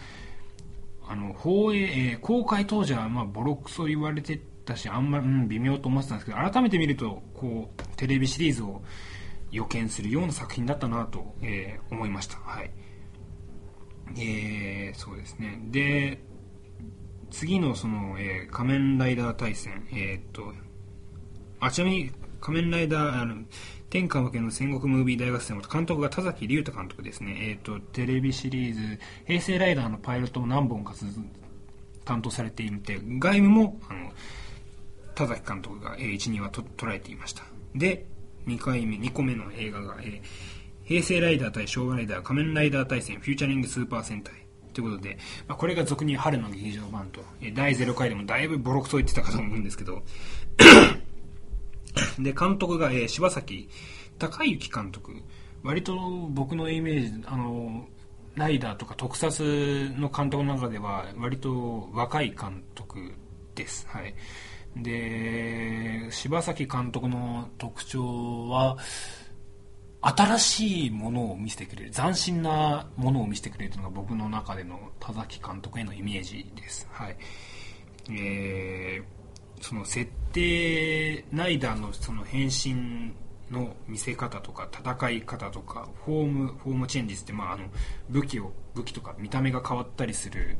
[1.07, 8.81] ああの放映、えー公開当時はまあボロクソ言われてたしあんまり、うん、微妙と思ってたんですけど改めて見るとこうテレビシリーズを
[9.51, 12.37] 予見するような作品だったなと、えー思いました。
[12.39, 12.71] はい。
[14.17, 15.59] えーそうですね。
[15.69, 16.19] で、
[17.31, 20.53] 次のその、えー仮面ライダー対戦、えーっと、
[21.59, 22.11] あ、ちなみに、
[22.45, 23.43] 仮面ライダー、あの、
[23.89, 27.35] 天下分けの戦国ムービー大合戦と監督が田崎隆太監督ですね。
[27.39, 30.93] えっ、と、テレビシリーズ、平成ライダーのパイロットも何本か
[32.03, 34.11] 担当されていて、外務も、あの、
[35.15, 37.41] 田崎監督が、えー、1、2話と捉えていました。
[37.73, 38.05] で、
[38.45, 40.21] 2回目、2個目の映画が、えー、
[40.83, 44.35] 平成ライダー対昭和ライダー仮面ライダー対戦フューチャリングスーパー戦隊
[44.73, 45.17] ということで、
[45.47, 50.03] まあ、これが俗に春の劇場版と、えー、第0回でもだいぶボロクソ言ってたかと思うんですけど、
[52.19, 53.69] で、監督が、えー、柴崎
[54.19, 55.21] 隆之監督。
[55.63, 55.95] 割と
[56.29, 57.87] 僕のイメージ、あの、
[58.35, 59.41] ライダーとか特撮
[59.97, 63.13] の監督の中では割と若い監督
[63.55, 63.87] です。
[63.87, 64.13] はい。
[64.75, 68.77] で、柴崎監督の特徴は、
[70.01, 76.87] 新しいものを見せてくれる、斬新なものを見せてくれるというのが僕の中での田崎監督へのイメージです。
[76.91, 77.17] はい。
[78.09, 78.13] えー、
[79.65, 83.13] その設定、ナイダーのその変身
[83.49, 87.65] の見せ方とか戦い方とかフォームフォームチェンジって、まあ、あの
[88.09, 90.57] 武器を武器とか見た目が変わったりする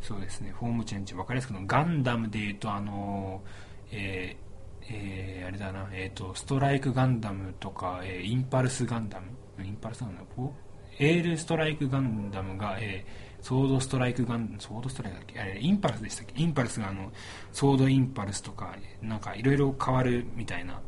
[0.00, 3.42] そうですねフォームチェンジ分かりやすくガンダムでいうとあの
[3.90, 9.26] えー、えー、あれだな、えーと、ストライクガンダムとか、えー、インパルスガンダム
[9.64, 10.52] インパルスガンダム
[10.98, 15.38] エールストライクガンダムが、えー、ソードストライクガンソードストライクだっけ？
[15.38, 16.42] あれインパルスでしたっけ？
[16.42, 17.12] インパルスがあの
[17.52, 20.80] ソードインパルスとかなんかいろいろ変わるみたいな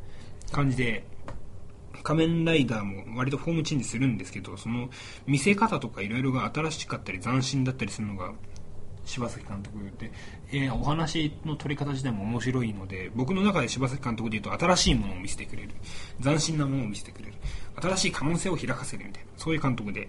[0.52, 1.04] 感じで
[2.02, 4.88] 仮面ライダーも割とフォームチェンジするんですけど、その
[5.26, 8.32] 見せ方とかいろいろが新しかったり斬新だったりするのが
[9.04, 10.10] 柴崎監督で、
[10.50, 15.72] えー、お話の撮り方自体も面白いので、僕の中で柴崎監督で言うと新しいものを見せてくれる。
[16.22, 17.34] 斬新なものを見せてくれる。
[17.82, 20.08] 新しい可能性を開かせるみたいな、そういう監督で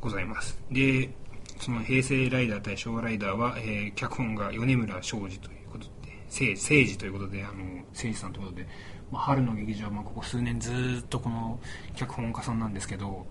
[0.00, 0.58] ございます。
[0.70, 1.10] で、
[1.58, 8.66] その平成ライダー対昭和ライダーは、えー、脚本が米村昌司ということで、誠治ということで、あの、誠治さんということで、
[9.10, 11.60] まあ、春の劇場はここ数年ずっとこの
[11.94, 13.26] 脚本家さんなんですけど、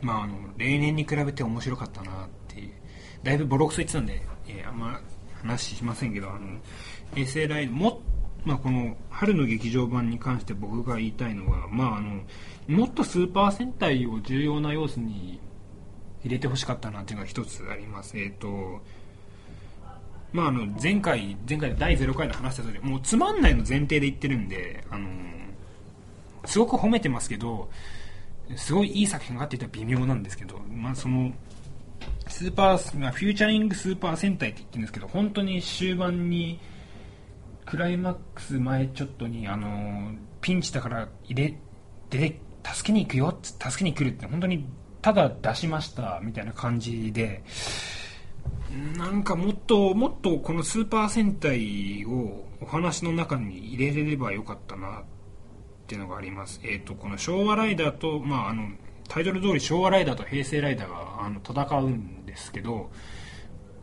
[0.00, 2.72] まあ、あの例年に比べて面白かったなっていう
[3.22, 5.00] だいぶボロクソ言ってたんで、えー、あんま
[5.42, 6.58] 話しませんけどあの
[7.14, 8.00] 平成ライドも、
[8.44, 12.22] まあ、この春の劇場版に関して僕が言いたいのは、まあ、あの
[12.68, 15.40] もっとスーパー戦隊を重要な要素に
[16.24, 18.18] 入れてほしかったなっていうのが一つあります。
[18.18, 18.80] えっ、ー、と
[20.32, 25.08] まあ、あの前回前回第0回で話した通りもうつまんないの前提で言ってるんで、あの
[26.44, 27.68] すごく褒めてますけど
[28.56, 31.32] すごいいい作品があって言ったら微妙なんですけど、まあ、その
[32.28, 36.60] スーパー、まあ、フューチャリングスーパー戦隊って言ってるんですけど本当に終盤に
[37.66, 41.54] クライマックス前ちょっとに、あのピンチだから入れ
[42.08, 44.64] で助けに行くよ助けに来るって本当に
[45.02, 47.42] ただ出しましたみたいな感じで
[48.96, 55.02] なんかもっともっとこのスーパー戦隊をお話の中に入れれればよかったなっ
[55.86, 56.60] ていうのがあります。
[56.62, 58.68] えっ、ー、と、この昭和ライダーと、まあ、あの、
[59.08, 62.92] タイトル通り昭和ライダーと平成ライダーがあの戦うんですけど、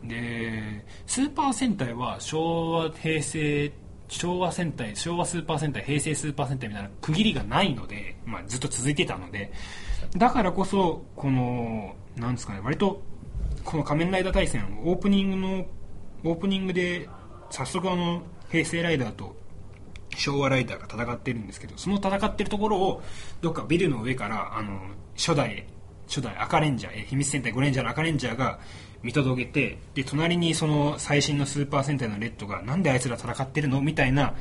[0.02, 3.70] で、スーパー戦隊は昭和、平成、
[4.08, 9.52] 昭和戦隊、昭和スーパー戦隊、平成スーパー戦隊みたいな区切りがないので、まあ、ずっと続いてたので、
[10.16, 13.02] だからこそ、この、なんですかね、割と
[13.68, 15.66] この仮面ライダー対戦、オープニングの、
[16.24, 17.06] オープニングで、
[17.50, 19.36] 早速あの、平成ライダーと
[20.16, 23.02] 昭和ライダーが戦ってるんですけど、その戦ってるところを、
[23.42, 24.80] どっかビルの上から、あの、
[25.16, 25.66] 初代、
[26.06, 28.58] 初代赤レンジャー、秘密戦隊5レンジャーの赤レンジャーが
[29.02, 33.80] 見届けて、で、隣にその最新のスーパー戦隊のレッドが、なんであいつら戦ってるの？
[33.80, 34.34] みたいな、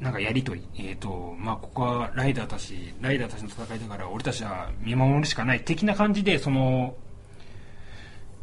[0.00, 5.62] なんかやりとり、えっ、ー、と、まあ、ここはライダーたち、ライダーたちの戦いだから、俺たちは見守るしかない。
[5.62, 6.94] 的な感じで、その、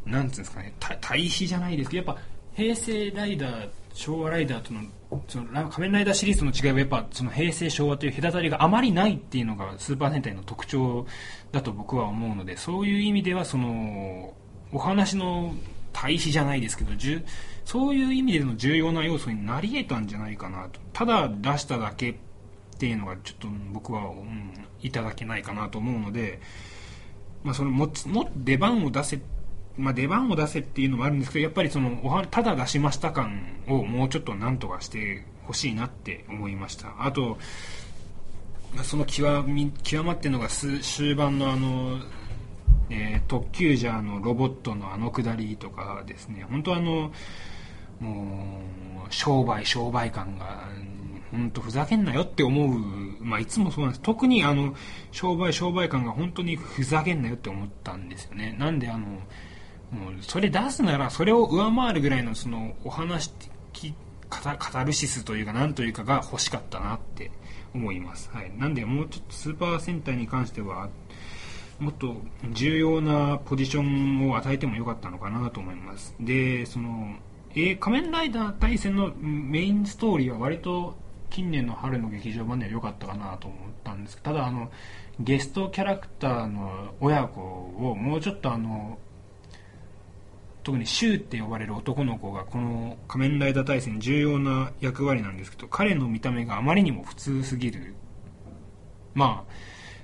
[0.06, 2.22] なんつうんですかね、対比じゃないですけど、やっぱ
[2.54, 4.82] 平成ライダー、昭和ライダーとの
[5.28, 11.06] その仮面ライダーシリーズの違いはやっぱその平成昭和という隔たりがあまりないっていうのがスーパー戦隊の特徴
[11.52, 14.34] だと僕は思うのでそういう意味ではその
[14.74, 15.54] お話の
[15.94, 16.92] 対比じゃないですけど
[17.66, 20.80] そういう意味での重要な要素になり得たんじゃないかなと。
[20.94, 22.16] ただ出しただけっ
[22.78, 26.40] ていうのがちょっと僕は、うん、いただけないかなと思うので、
[27.44, 29.20] まあ、そのもも出番を出せ
[29.78, 36.94] まあ、出番を出せっていうのもあるんですけどやっぱりそのおはただ出しました感をもうちょっとなんとかしてほしいなって思いました。
[37.00, 37.38] あと
[38.84, 42.00] その極み極まってるのが終盤のあの、
[42.90, 46.46] えー、特急ジャーのロボットのあのくだりとかですね。
[46.50, 47.12] 本当あの
[48.00, 48.62] も
[49.10, 50.68] う商売商売感が
[51.32, 52.80] 本当ふざけんなよって思う、
[53.22, 54.02] まあ、いつもそうなんです。
[54.02, 54.76] 特にあの
[55.12, 58.56] 商売商売感が本当にふざけんなよって思ったんですよね。
[58.60, 59.06] なんであの
[59.92, 63.32] もうそれ出すならそれを上回るぐらいのそのお話
[64.30, 67.32] カタカタルシスというかなんというかが欲しかったなって
[67.74, 70.90] 思います、はい、なんでもうちょっとスーパー戦隊に関しては
[71.80, 72.18] もっと
[72.52, 76.16] 重要なポジションを与えてもよかったのかなと思います。
[76.20, 77.18] でその、
[77.52, 80.96] えー仮面ライダー対戦のメインストーリーは割と
[81.30, 84.72] 近年の春の劇場版では良かったかなと思ったんですけどただあの
[85.20, 88.98] ゲストキャラクターの親子をもうちょっとあの
[90.68, 97.96] 特にシューって呼ばれる男の子がこの仮面ライダー対戦重要な役割なんですけど彼の見た目があまりにも普通すぎる。
[99.14, 99.54] まあ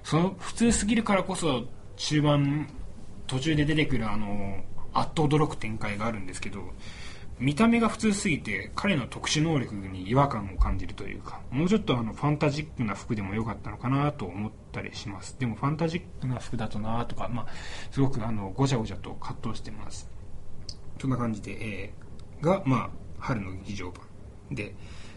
[0.04, 1.66] その普通すぎるからこそ
[1.98, 2.70] 中盤
[3.28, 6.62] 途中で出てくるあのあっと驚く展開があるんですけど
[7.40, 15.38] 見た目が普通すぎて彼の特殊能力に違和感を感じるというかもうちょっとあのファンタジックな服でもよかったのかなと思ったりします。
[15.38, 17.48] でもファンタジックな服だとなとか、まあ、
[17.92, 20.13] すごくあのごちゃごちゃと葛藤してます。
[21.04, 22.90] そんな感じで、えーが、まあ、
[23.20, 24.06] 春の劇場版
[24.56, 24.74] で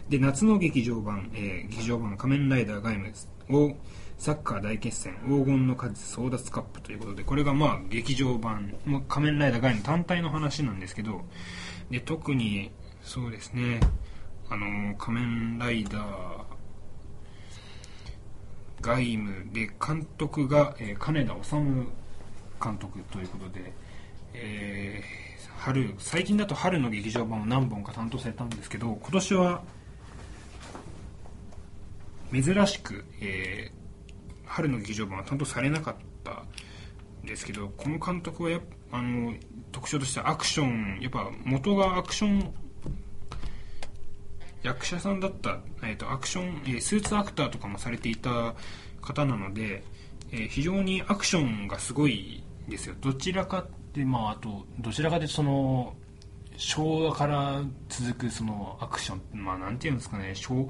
[0.09, 3.13] で夏の劇場版、えー劇場版仮面ライダーガイム
[3.57, 3.73] を
[4.17, 11.21] サッカー大決戦黄金の果実争奪カップということでこれがまあ劇場版まあ仮面ライダーガイム単体の話なんですけど
[11.89, 12.69] で特に
[13.01, 13.79] そうですね
[14.49, 16.43] あの仮面ライダー
[18.81, 21.51] ガイムで監督が、えー金田治
[22.61, 23.71] 監督ということで、
[24.33, 25.26] えー
[25.57, 29.61] 春最近だと春の劇場版を何本か担当されたんですけど今年は
[32.31, 33.77] 珍しく、えー
[34.47, 36.31] 春の劇場版は担当されなかった
[37.23, 38.59] んですけどこの監督はや
[38.91, 39.33] あの
[39.71, 42.53] 特徴としてはアクションやっぱ元がアクション
[44.63, 48.55] 役者さんだった、えー、とアクション、えースーツアクターとかもされていた
[49.01, 49.83] 方なので、
[50.31, 52.95] えー非常にアクションがすごいですよ。
[53.01, 55.93] どちらかってまああとどちらかでその
[56.57, 60.65] 昭和から続くそのアクションまあなんていうんですかね醤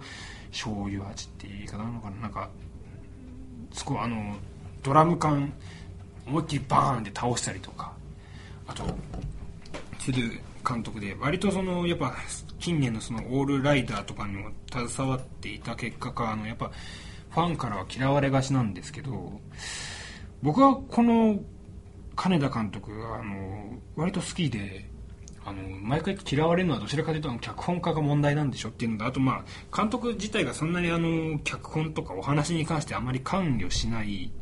[0.52, 2.18] 醤油味って言い方なのかな。
[2.18, 2.50] なんか
[3.74, 4.36] すごいあの
[4.84, 5.52] ドラム缶
[6.26, 7.98] 思いっきりバーンって倒したりとか。
[8.68, 8.84] あと
[10.00, 12.14] する監督で割とそのやっぱ
[12.60, 16.70] 近年のそのオールライダーとかにも携わっていた結果かあのやっぱ
[17.30, 19.40] ファンからは嫌われがちなんですけど
[20.42, 21.40] 僕はこの
[22.18, 24.90] 金田監督があの割と好きで
[25.46, 34.34] あの毎回嫌われるのはどちらかというとあの脚本家が問題なんでしょっていうのとあとまあ監督自体がそんなにあの脚本とかお話に関してあまり関与しない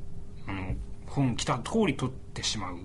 [0.47, 0.73] あの
[1.05, 2.77] 本来た通り撮ってしまう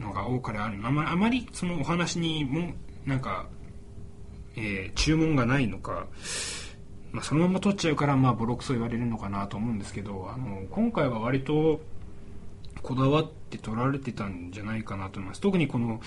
[0.00, 0.78] のが多かれある。
[0.84, 3.46] あまあまりそのお話にもなんか、
[4.56, 6.06] えー注文がないのか、
[7.12, 11.80] まあ、そのまま撮っちゃうからまあボロクソ言われるのかなと思うんですけどあの今回は割と
[12.82, 15.40] こだわって撮られてたんじゃないかなと思います。
[15.40, 16.00] 特にこの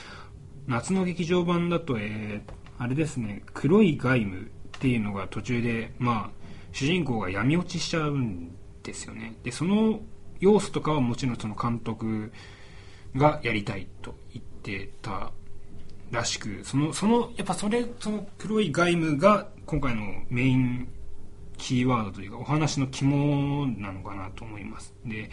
[0.67, 4.45] 夏の劇場版だと、えーあれですね黒いガイムっ
[4.79, 9.35] ていうのが途中でまあ主人公が闇落ちしちゃうんですよね。
[9.43, 9.99] でその
[10.39, 12.31] 要素とかはもちろんその監督
[13.15, 15.31] がやりたいと言ってた
[16.11, 20.87] らしくそのそのやっぱそれその黒いガイムが今回のメイン
[21.57, 24.93] キーワードというかお話の肝なのかなと思います。
[25.03, 25.31] で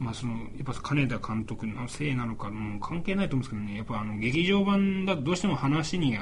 [0.00, 3.76] まあそのやっぱ金田監督のせいなのかもう関係ないと思うんですけどね。
[3.76, 6.18] やっぱあの劇場版だとどうしても話に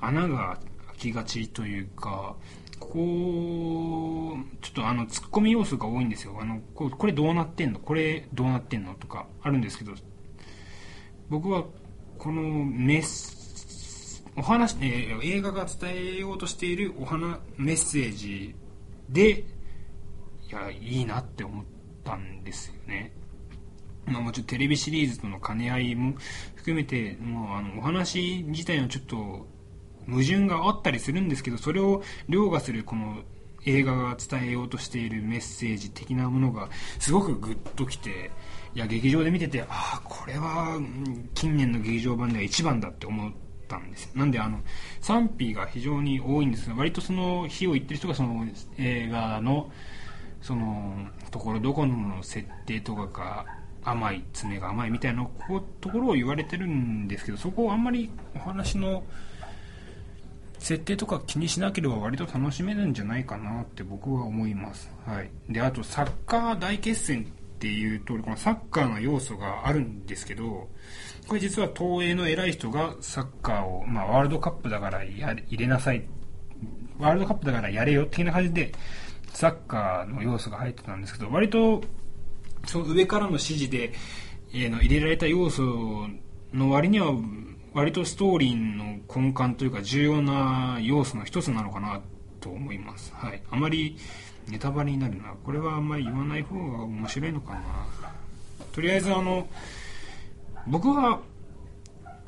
[0.00, 2.36] 穴が開きがちというか
[2.78, 6.38] ここちょっとあのツッコミ要素が多いんですよ。
[6.40, 7.80] あのここれどうなってんの？
[7.80, 8.94] これどうなってんの？
[8.94, 9.92] とかあるんですけど
[11.28, 11.64] 僕は
[12.18, 18.54] このメスお話、えー映画が伝えようとしているお話メッセージ
[19.08, 19.44] でい
[20.50, 21.75] やいいなって思って
[22.06, 23.12] たんですよね。
[24.06, 26.14] まあ、もちろんテレビシリーズとの兼ね合いも
[26.54, 29.48] 含めてもうあのお話自体のちょっと
[30.08, 33.22] 矛盾があったりするんですけどそれを凌駕するこの
[33.64, 36.68] 映画が伝えようとしているメッセージ的なものが
[37.00, 38.30] すごくグッときて
[38.74, 40.78] いや劇場で見ててああこれは
[41.34, 43.32] 近年の劇場版では一番だって思っ
[43.66, 44.60] たんですよなんであの
[45.00, 48.46] 賛否が非常に多いんですが割とその非を言ってる人がその
[48.78, 49.72] 映画の
[50.46, 50.94] その
[51.32, 53.46] ところどこの設定とかが
[53.82, 55.26] 甘い爪が甘いみたいな
[55.80, 59.02] ところを言われてるんですけどそこをあんまりお話の
[60.60, 70.68] 設定とか気にしなければ割と楽しめるんじゃないかなって僕は思います、はい、であとサッカー大決戦っていう通りこのサッカーの要素があるんですけど
[71.26, 76.04] これ実は東映の偉い人がサッカーを、まあ、ワールドカップだからやれ入れなさい。
[76.98, 78.72] ワールドカップだからやれよ的な感じで
[79.36, 81.82] サッカーの要素が入ってたんですけど割と
[82.64, 83.92] その上からの指示で、
[84.54, 86.06] えーの入れられた要素
[86.54, 87.12] の割には
[87.74, 92.00] 割とストーリーの根幹というか重要な要素の一つなのかな
[92.40, 93.12] と思います。
[93.14, 93.42] はい。
[93.50, 93.98] あまり
[94.48, 95.34] ネタバレになるな。
[95.44, 97.60] これはあんまり言わない方が面白いのかな。
[98.72, 99.46] とりあえずあの、
[100.66, 101.20] 僕は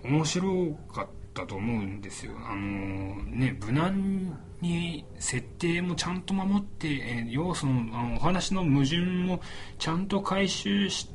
[0.05, 2.33] 面白かったと思うんですよ。
[2.47, 9.41] あのね、無難に設定もちゃんと守って、え要素のあのお話の矛盾も
[9.79, 11.09] ちゃんと回収し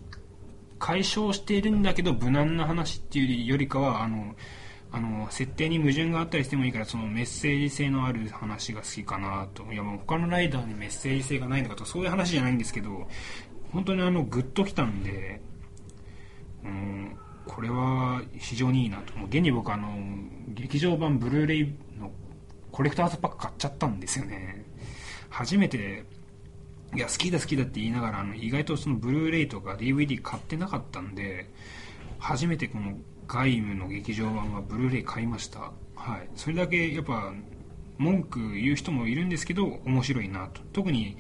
[0.80, 4.36] 解消しているんだけど無難な話っていうよりかはあの
[4.92, 9.72] あの設定に矛盾があったりしてもいいからそのメッセージ性のある話が好きかなと。
[9.72, 13.08] いやもう他のライダーにメッセージ性がないのかとそういう話じゃないんですけど
[13.72, 15.42] 本当にあのグッときたんで、
[16.64, 17.18] うん、
[17.48, 19.16] これは非常にいいなと。
[19.18, 19.98] もう現に僕あの
[20.50, 22.12] 劇場版ブルーレイの
[22.74, 24.66] コレクターズパック買っちゃったんですよね。
[25.30, 26.04] 初めて
[26.96, 31.50] いや好きだ好きだって言いながらあの意外とそのブルーレイとか DVD 買ってなかったんで
[32.20, 32.98] 初めてこの
[33.28, 35.72] 外務の劇場版はブルーレイ買いました。
[35.96, 36.30] はい。
[36.36, 37.32] それだけやっぱ
[38.00, 40.62] 文句言う人もいるんですけど面白いなと。
[40.74, 41.16] 特に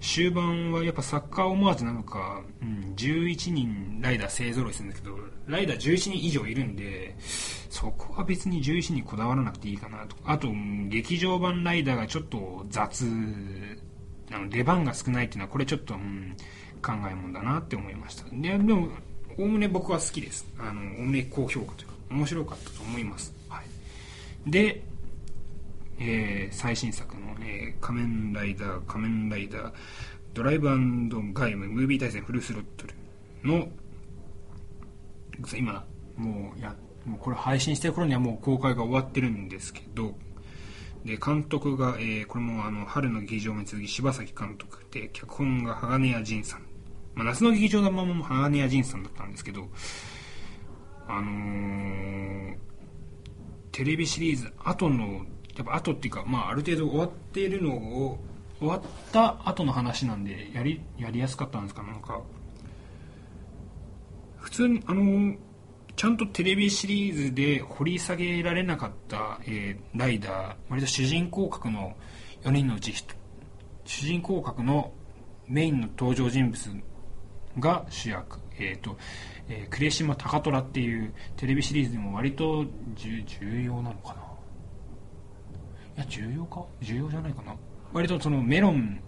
[0.00, 5.16] 終盤はやっぱサッカー思わずなのか、うん、11人ライダー勢ぞろいするんですけど
[5.46, 10.16] ライダー11人以上いるんでそこは別に11人にこだわらなくていいかなと。
[10.24, 10.48] あと
[10.88, 13.04] 劇場版ライダーがちょっと雑
[14.32, 16.36] あの出番が少ないっていうのはこれちょっと、うん、
[16.82, 18.24] 考えもんだなって思いました。
[18.30, 18.88] ででも
[19.38, 20.46] おおむね僕は好きです。
[20.58, 24.82] あのおおむね高評価というか面白かったと思います、はい、で
[25.98, 29.72] えー、最新作の、えー、仮面ライダー、仮面ライダー、
[30.34, 33.68] ドライブガイム、ムービー対戦フルスロットルの、
[35.56, 35.84] 今、
[36.16, 36.74] もうや、
[37.04, 40.14] もうこれ配信してる頃にはもう公開が終わってるんですけど、
[41.04, 46.62] で、監督が、えー、これもあの、春の劇場に続き柴崎監督で、脚本が鋼谷仁さん。
[47.14, 49.68] まあ、夏の劇場のままも鋼谷仁さんだったんですけど、
[51.08, 52.56] あのー、
[53.70, 55.24] テレビシリーズ後の
[55.56, 58.18] やっぱ後っていうか、まあ、ある程度終わっているのを
[58.58, 58.80] 終わっ
[59.12, 62.22] た後の話なんでやりやりやすかったんですかなんか
[64.46, 65.34] 普通にあの
[65.96, 71.96] ちゃんとテレビシリーズで掘り下げられなかった、えー、ライダー割と主人公格の
[72.44, 72.94] 4人のうち
[73.84, 74.92] 主人公格の
[75.48, 76.70] メインの登場人物
[77.58, 78.96] が主役、えーと
[79.48, 83.24] えー、呉島高虎っていうテレビシリーズでも割と重
[83.64, 84.20] 要なのかな。
[85.96, 86.64] いや重要か？
[86.80, 87.56] 重要じゃないかな。
[87.92, 89.00] 割とそのメロン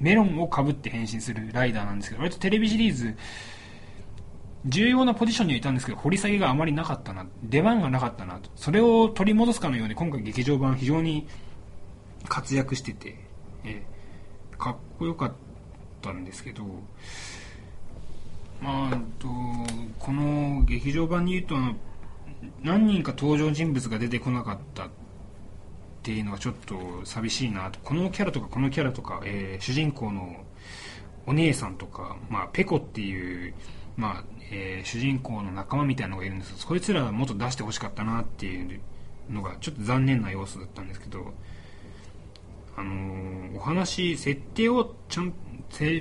[0.00, 3.14] メロンをかぶって変身するライダーなんですけど割とテレビシリーズ
[4.66, 8.50] 重要なポジションにはいたんですけど掘り下げがあまりなかったな出番がなかったなと。
[8.54, 11.26] それを取り戻すかのように今回劇場版非常に
[12.28, 13.18] 活躍してて、
[13.64, 13.82] え
[14.56, 15.32] かっこよかっ
[16.00, 16.64] たんですけど
[18.60, 19.28] まあと
[19.98, 21.56] この劇場版に言うと
[22.62, 24.88] 何人か登場人物が出てこなかったっ
[26.02, 27.80] ていうのはちょっと寂しいなと。
[27.80, 30.44] このキャラとかこのキャラとか、えー、主人公の
[31.26, 33.54] お姉さんとか、まあ、ペコっていう、
[33.96, 38.80] まあえー、主人公の仲間みたいなのがいるんですけどそいつらはもっと出してほしかったなっていう
[39.30, 41.32] のがちょっと残念な要素だったんですけど、
[42.76, 45.34] あのー、お話設定をちゃん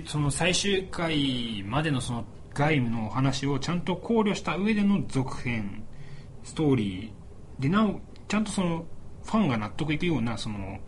[0.05, 5.83] その最終回までのその外務のお話をちゃんと考慮した上での続編
[6.43, 8.85] ストーリーでなおちゃんとその
[9.23, 10.79] ファンが納得いくようなその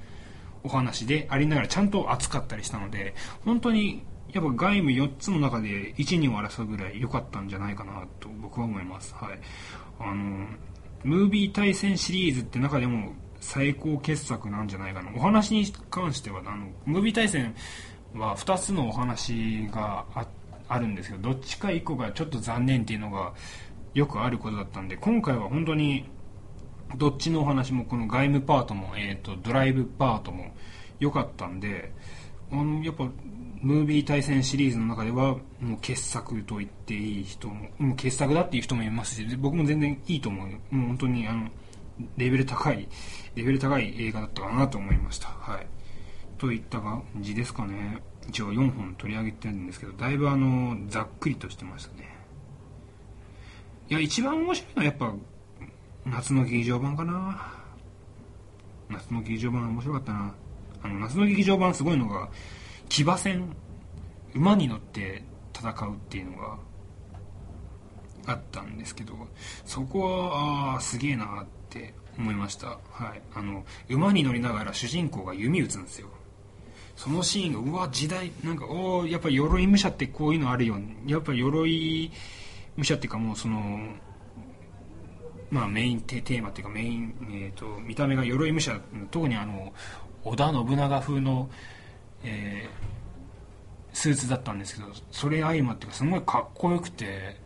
[0.63, 4.03] お話でありながらちゃんと熱かったりしたので本当に
[4.33, 9.13] やっぱ外務4つの中で1、2を争うぐらい良かったんじゃないかなと僕は思います。
[9.13, 9.39] はい。
[9.99, 10.47] あの、
[11.03, 15.11] ムービー対戦シリーズって中でも最高傑作なんじゃないかな。
[15.15, 17.53] お話に関しては、あの、ムービー対戦
[18.15, 20.25] は2つのお話があ
[20.67, 23.33] あるんですけど、どっちか1個がちょっと残念っていうのが
[23.93, 26.09] よくあることだったんで、今回は本当に
[26.97, 30.55] どっちのお話もこの外務パートも、えーと、ドライブパートも
[30.99, 31.91] 良かったんで
[32.83, 33.09] やっぱ
[33.61, 41.49] ムービー対戦シリーズの中ではもう傑作と言っていい人ももう傑作だっていう人もいますし僕も全然いいと思うもう本当にあの
[42.17, 42.87] レベル高い
[43.35, 45.29] レベル高い映画だったかなと思いました。
[45.29, 45.67] はい。
[46.37, 48.01] といった感じですかね。
[48.27, 52.09] 一応4本取り上げてるんですけどだいぶあのざっくりとしてましたね。
[53.89, 55.13] いや一番面白いのはやっぱ
[56.05, 57.53] 夏の劇場版かな。
[58.89, 60.35] 夏の劇場版面白かったな。
[60.83, 62.29] あの夏の劇場版すごいのが
[62.89, 63.55] 騎馬戦
[64.35, 65.23] 馬に乗って
[65.55, 66.57] 戦うっていうのが
[68.25, 69.13] あったんですけど
[69.65, 72.67] そこはああすげえなって思いました。
[72.67, 73.21] はい。
[73.33, 76.09] あの馬に乗りながら主人公が弓打つんですよ。
[76.95, 80.77] そのシーンがうわ時代なんかおおやっぱ鎧武者ってこういうのあるよ
[81.07, 82.11] やっぱ鎧
[82.77, 83.79] 武者っていうかもうその
[85.49, 88.79] まあ、メインテーマっていうかメイン、えーと、見た目が鎧武者
[89.11, 89.71] 特にあの
[90.25, 91.49] 織田信長風の、
[92.23, 97.41] えー、スーツだったんですけどそれ相まってすごいかっこよくて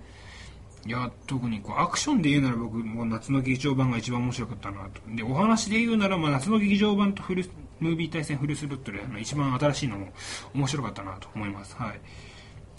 [0.86, 5.02] いや特にこうアクションで言うなら僕も夏の劇場版が一番面白かったなと。
[5.14, 7.44] でお話で言うなら、まあ、夏の劇場版とフル
[7.82, 10.08] ムービー対戦フルスロットルの一番新しいのも
[10.54, 11.76] 面白かったなと思います。
[11.76, 12.00] はい。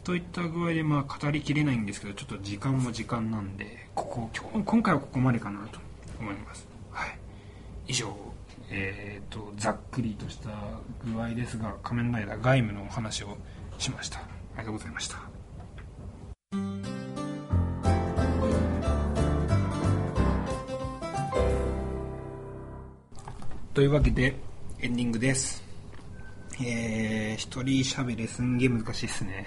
[0.04, 5.78] といった具合でまあ語りきれないんですけどちょっと時間も時間なんでここ今今回はここまでかなと
[6.18, 6.66] 思います。
[6.90, 7.18] はい。
[7.88, 8.27] 以上。
[8.70, 10.50] えーと、ざっくりとした
[11.04, 13.36] 具合ですが仮面ライダー外務のお話を
[13.78, 15.16] しましたありがとうございました
[23.74, 24.36] というわけで
[24.80, 25.68] エンディングです
[26.60, 29.46] えー、一人喋りすんげえ難しいっすね。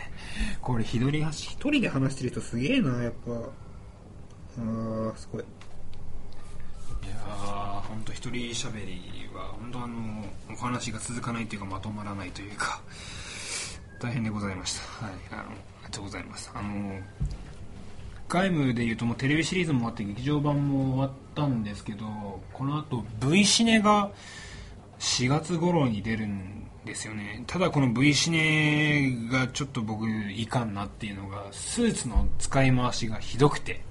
[0.62, 3.32] これ一人、一人で話してる人すげえな、やっぱ。
[3.34, 5.44] あー、すごい。
[8.02, 12.82] ー、ほんと一人喋りは、本当あの、お話が続かないというかまとまらないというか、
[14.00, 15.06] 大変でございました。
[15.06, 16.52] はい、あの、ありがとうございます。
[16.54, 17.00] あの、
[18.28, 22.06] 外務でいうともうテレビシリーズもあって劇場版も終わったんですけど、
[22.54, 24.10] この後 V シネが
[25.00, 27.44] 4月頃に出るんですよね。
[27.46, 33.82] ただこの V シネがちょっと僕いかんなっていうのが、スーツの使い回しがひどくて、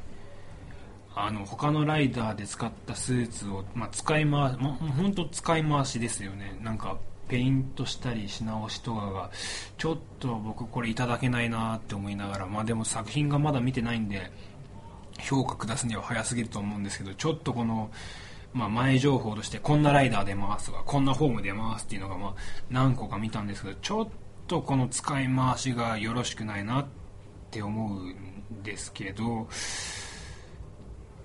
[1.15, 6.59] あの他のライダーで使ったスーツを、まあ、使い回し、まあ、本当使い回しですよね。
[6.63, 6.99] なんか
[7.31, 9.31] ペイントしたりし直しとかが
[9.79, 14.33] ちょっと僕これいただけないなって思いながらまあでも作品がまだ見てないんで
[15.21, 17.91] 評価下すには早すぎると思うんですけどちょっとこの、
[18.53, 22.35] まあ、前情報としてこんなライダー出ますとかこんなホーム出ますっていうのがまあ
[22.69, 24.09] 何個か見たんですけどちょっ
[24.49, 26.87] とこの使い回しがよろしくないなっ
[27.53, 29.47] て思うんですけど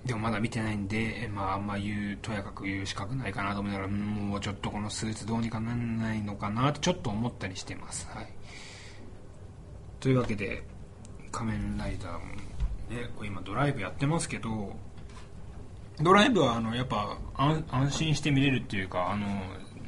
[0.06, 8.08] でもまだ見てないんで、まあ、あんま言う、とやかく言う資格ないかなと思いながら、もうちょっとこのスーツどうにかならないのかなってちょっと思ったりしてます。
[8.14, 8.28] はい。
[9.98, 10.62] というわけで、
[11.32, 12.34] 仮面ライダーも、
[12.88, 14.76] ね、これ今ドライブやってますけど、
[16.00, 19.26] ドライブはあのやっぱ安心して見れるっていうか、あの、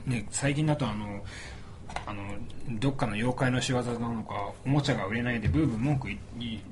[0.05, 1.23] ね、最近だとあの、
[2.07, 2.23] あの
[2.79, 6.09] どっかの妖怪の仕業なのかおもちゃが売れないでブーブー文句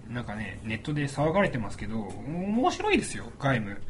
[0.08, 3.80] なんかねネットで騒がれてますけど面白いですよ外務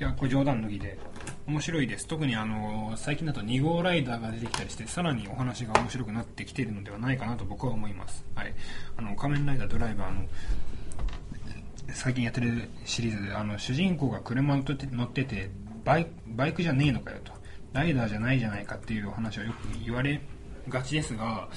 [0.00, 0.98] いやこれ冗談脱ぎで。
[1.46, 2.06] 面白いです。
[2.06, 8.54] 特にあの最近だと2号ライダーが出てきたりしてさらにお話が面白くなってきているのではないかなと僕は思います、はい、
[8.96, 10.22] あの仮面ライダードライバーの
[11.92, 15.50] 最近やってるシリーズであの主人公が車乗って乗ってて
[15.84, 17.32] バイバイクじゃねえのかよと。
[17.72, 20.20] ライダーじゃないじゃないかっていうお話をよく言われ
[20.68, 21.48] がちですが、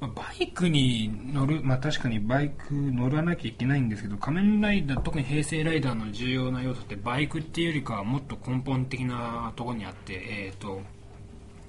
[0.00, 10.82] ま、バイクに乗る、まあ、確かにバイク乗らなきゃいけないんですけど仮面ライダー特に平成ライダーの重要な要素ってバイクっていうよりかはもっと根本的なところにあって、えーと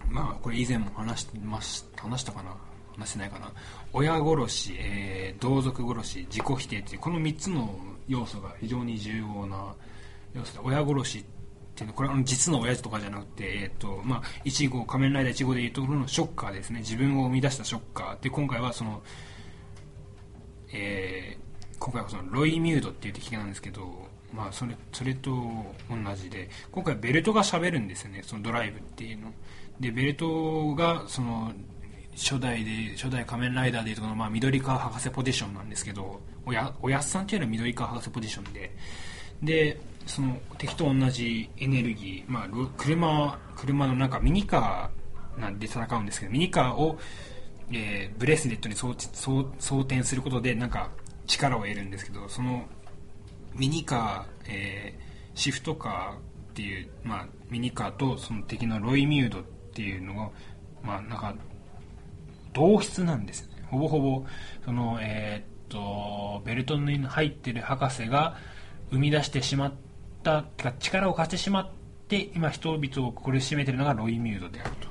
[0.09, 2.55] まあ、これ以前も話してます話したかな？
[2.97, 3.51] 話してないかな？
[3.93, 7.76] 親殺し、えー、同族殺し自己否定っていうこの3つの
[8.07, 9.74] 要素が非常に重要な
[10.34, 11.36] 要素で親殺しって
[11.84, 16.80] いうのこれは実の親父とかじゃなくて、えっ、ー、と、まあ、1号、仮面ライダー1号でいうところのショッカーですね。
[16.80, 18.23] 自分を生み出したショッカー。
[18.23, 19.01] で、今回はその、
[20.71, 29.34] えー、今回はそのロイミュードっていう敵なんですけど、まあ、それ、それと同じで、今回ベルトが喋るんですよね、そのドライブっていうの。
[29.80, 31.53] で、ベルトが、その、
[32.15, 38.75] 初代で、初代仮面ライダーでいうとこの、まあ、緑川博士ポジションなんですけど、おや、おやっさんっていうのは緑川博士ポジションで、
[39.43, 42.47] で、その敵と同じエネルギー、まあ、
[42.78, 46.97] 車車の中ミニカーなんで戦うんですけどミニカーを、
[47.72, 48.95] えー、ブレスレットに装
[49.60, 50.89] 装填することでなんか
[51.28, 52.66] 力を得るんですけどその
[53.53, 56.20] ミニカー、えー、シフトカーっ
[56.53, 59.43] ていう、まあ、ミニカーとその敵のロイミュードっ
[59.74, 60.30] ていうのが、
[60.84, 61.36] まあ、なんか
[62.53, 63.64] 同質なんですよね。
[63.70, 64.26] ほぼほぼ
[64.66, 68.38] その、えー、っとベルトに入ってる博士が
[68.91, 69.74] 生み出してしまっ
[70.59, 71.69] た力を貸してしまっ
[72.07, 74.88] て今人々を苦しめているのがロイミュードであると。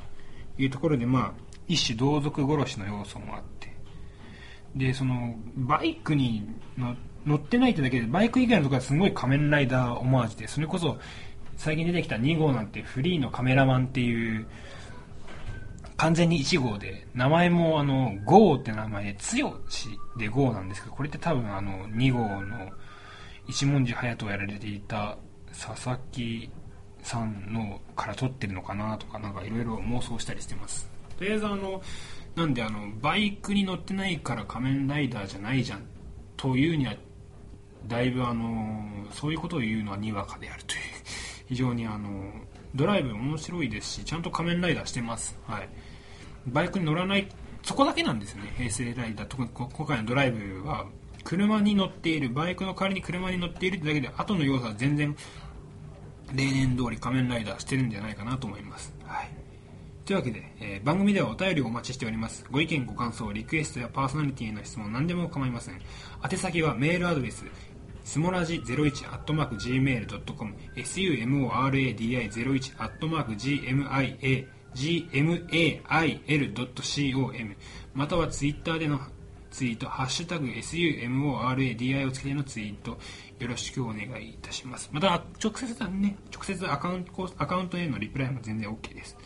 [0.59, 1.33] いうところでまあ
[1.69, 3.77] 一種同族殺しの要素もあって。
[4.75, 6.47] でそのバイクに
[7.27, 10.99] 乗ってないってだけでバイク以外のところはすごい仮面ライダーオマージュでそれこそ
[11.57, 14.47] 最近出てきた2号なんてフリーのカメラマンっていう
[15.97, 22.71] 完全に1号で名前もあの GO って名前で強しで GO なんですけどこれって多分あの2号の
[23.49, 25.17] 一文字隼人をやられていた
[25.59, 26.51] 佐々木
[27.03, 30.91] さんのから撮ってるのかなとかなんかいろいろ妄想したりしてます。
[31.19, 31.81] とりあえずあの
[32.35, 35.83] なんであのバイクに乗ってないから仮面ライダーじゃないじゃん
[36.37, 36.95] というには
[37.87, 40.81] だいぶあのそういうことを言うのはにわかであるという。
[41.49, 42.33] 非常にあの
[42.75, 45.69] ドライブ面白いですしちゃんと仮面ライダーしてます、はい、
[46.49, 47.29] バイクに乗らない
[47.63, 48.53] そこだけなんですね。
[48.57, 49.27] 平成ライダー。
[49.27, 50.87] 特に今回のドライブは
[51.25, 55.17] 車に乗っているバイクの代わりに車に乗っているだけで後の要素は全然
[56.35, 59.31] 例年通り仮面ライダーしてるんじゃないかなと思います、はい、
[60.05, 62.45] というわけで、えー番組ではお便りをお待ちしております。
[62.51, 65.81] ご意見ご感想リクエストやパーソナリティへの質問何でも構いません。
[66.31, 67.45] 宛先はメールアドレス
[68.05, 74.47] スモラジ01アットマーク Gmail.com sumoradi01 アットマーク GMIA
[76.37, 77.57] gmail.com
[77.95, 79.01] またはツイッターでの
[79.51, 82.99] ツイート、ハッシュタグ SUMORADI をつけてのツイート、
[83.39, 84.89] よろしくお願いいたします。
[84.93, 89.17] また、直接だね、直接アカウント、アカウントへのリプライも全然 OK です。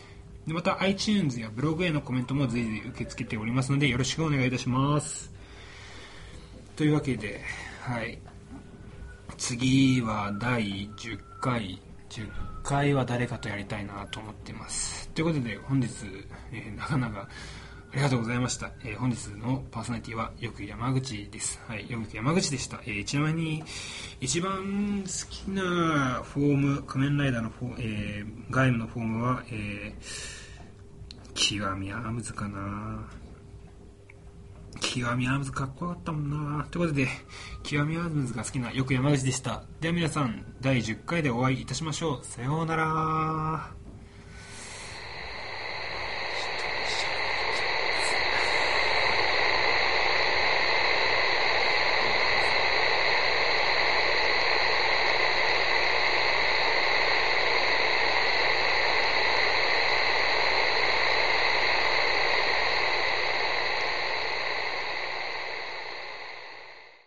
[0.45, 5.31] でまた、iTunes やブログへのコメントも随時受け付けておりますので、よろしくお願いいたします。
[6.75, 7.41] というわけで、
[7.81, 8.19] はい。
[9.37, 11.81] 次は第10回
[12.11, 12.29] 10
[12.61, 15.87] 回は誰かとやりたいなと思ってますということで本日、
[16.51, 17.27] えーなかなか
[17.91, 21.61] ありがとうございました、えー本日のパーソナリティはよく山口です。
[21.67, 23.63] はいよく山口でした、えーちなみに
[24.21, 30.41] 一番好きなフォーム仮面ライダーのフォー、えー鎧武のフォームは、えー
[31.33, 33.07] 極みアームズかな。
[34.79, 36.65] 極みアームズかっこよかったもんな。
[36.69, 37.07] ということで
[37.63, 39.63] 極みアームズが好きなよく山口でした。
[39.79, 42.25] では皆さん第10回でお会いいたしましょう。
[42.25, 43.80] さようなら。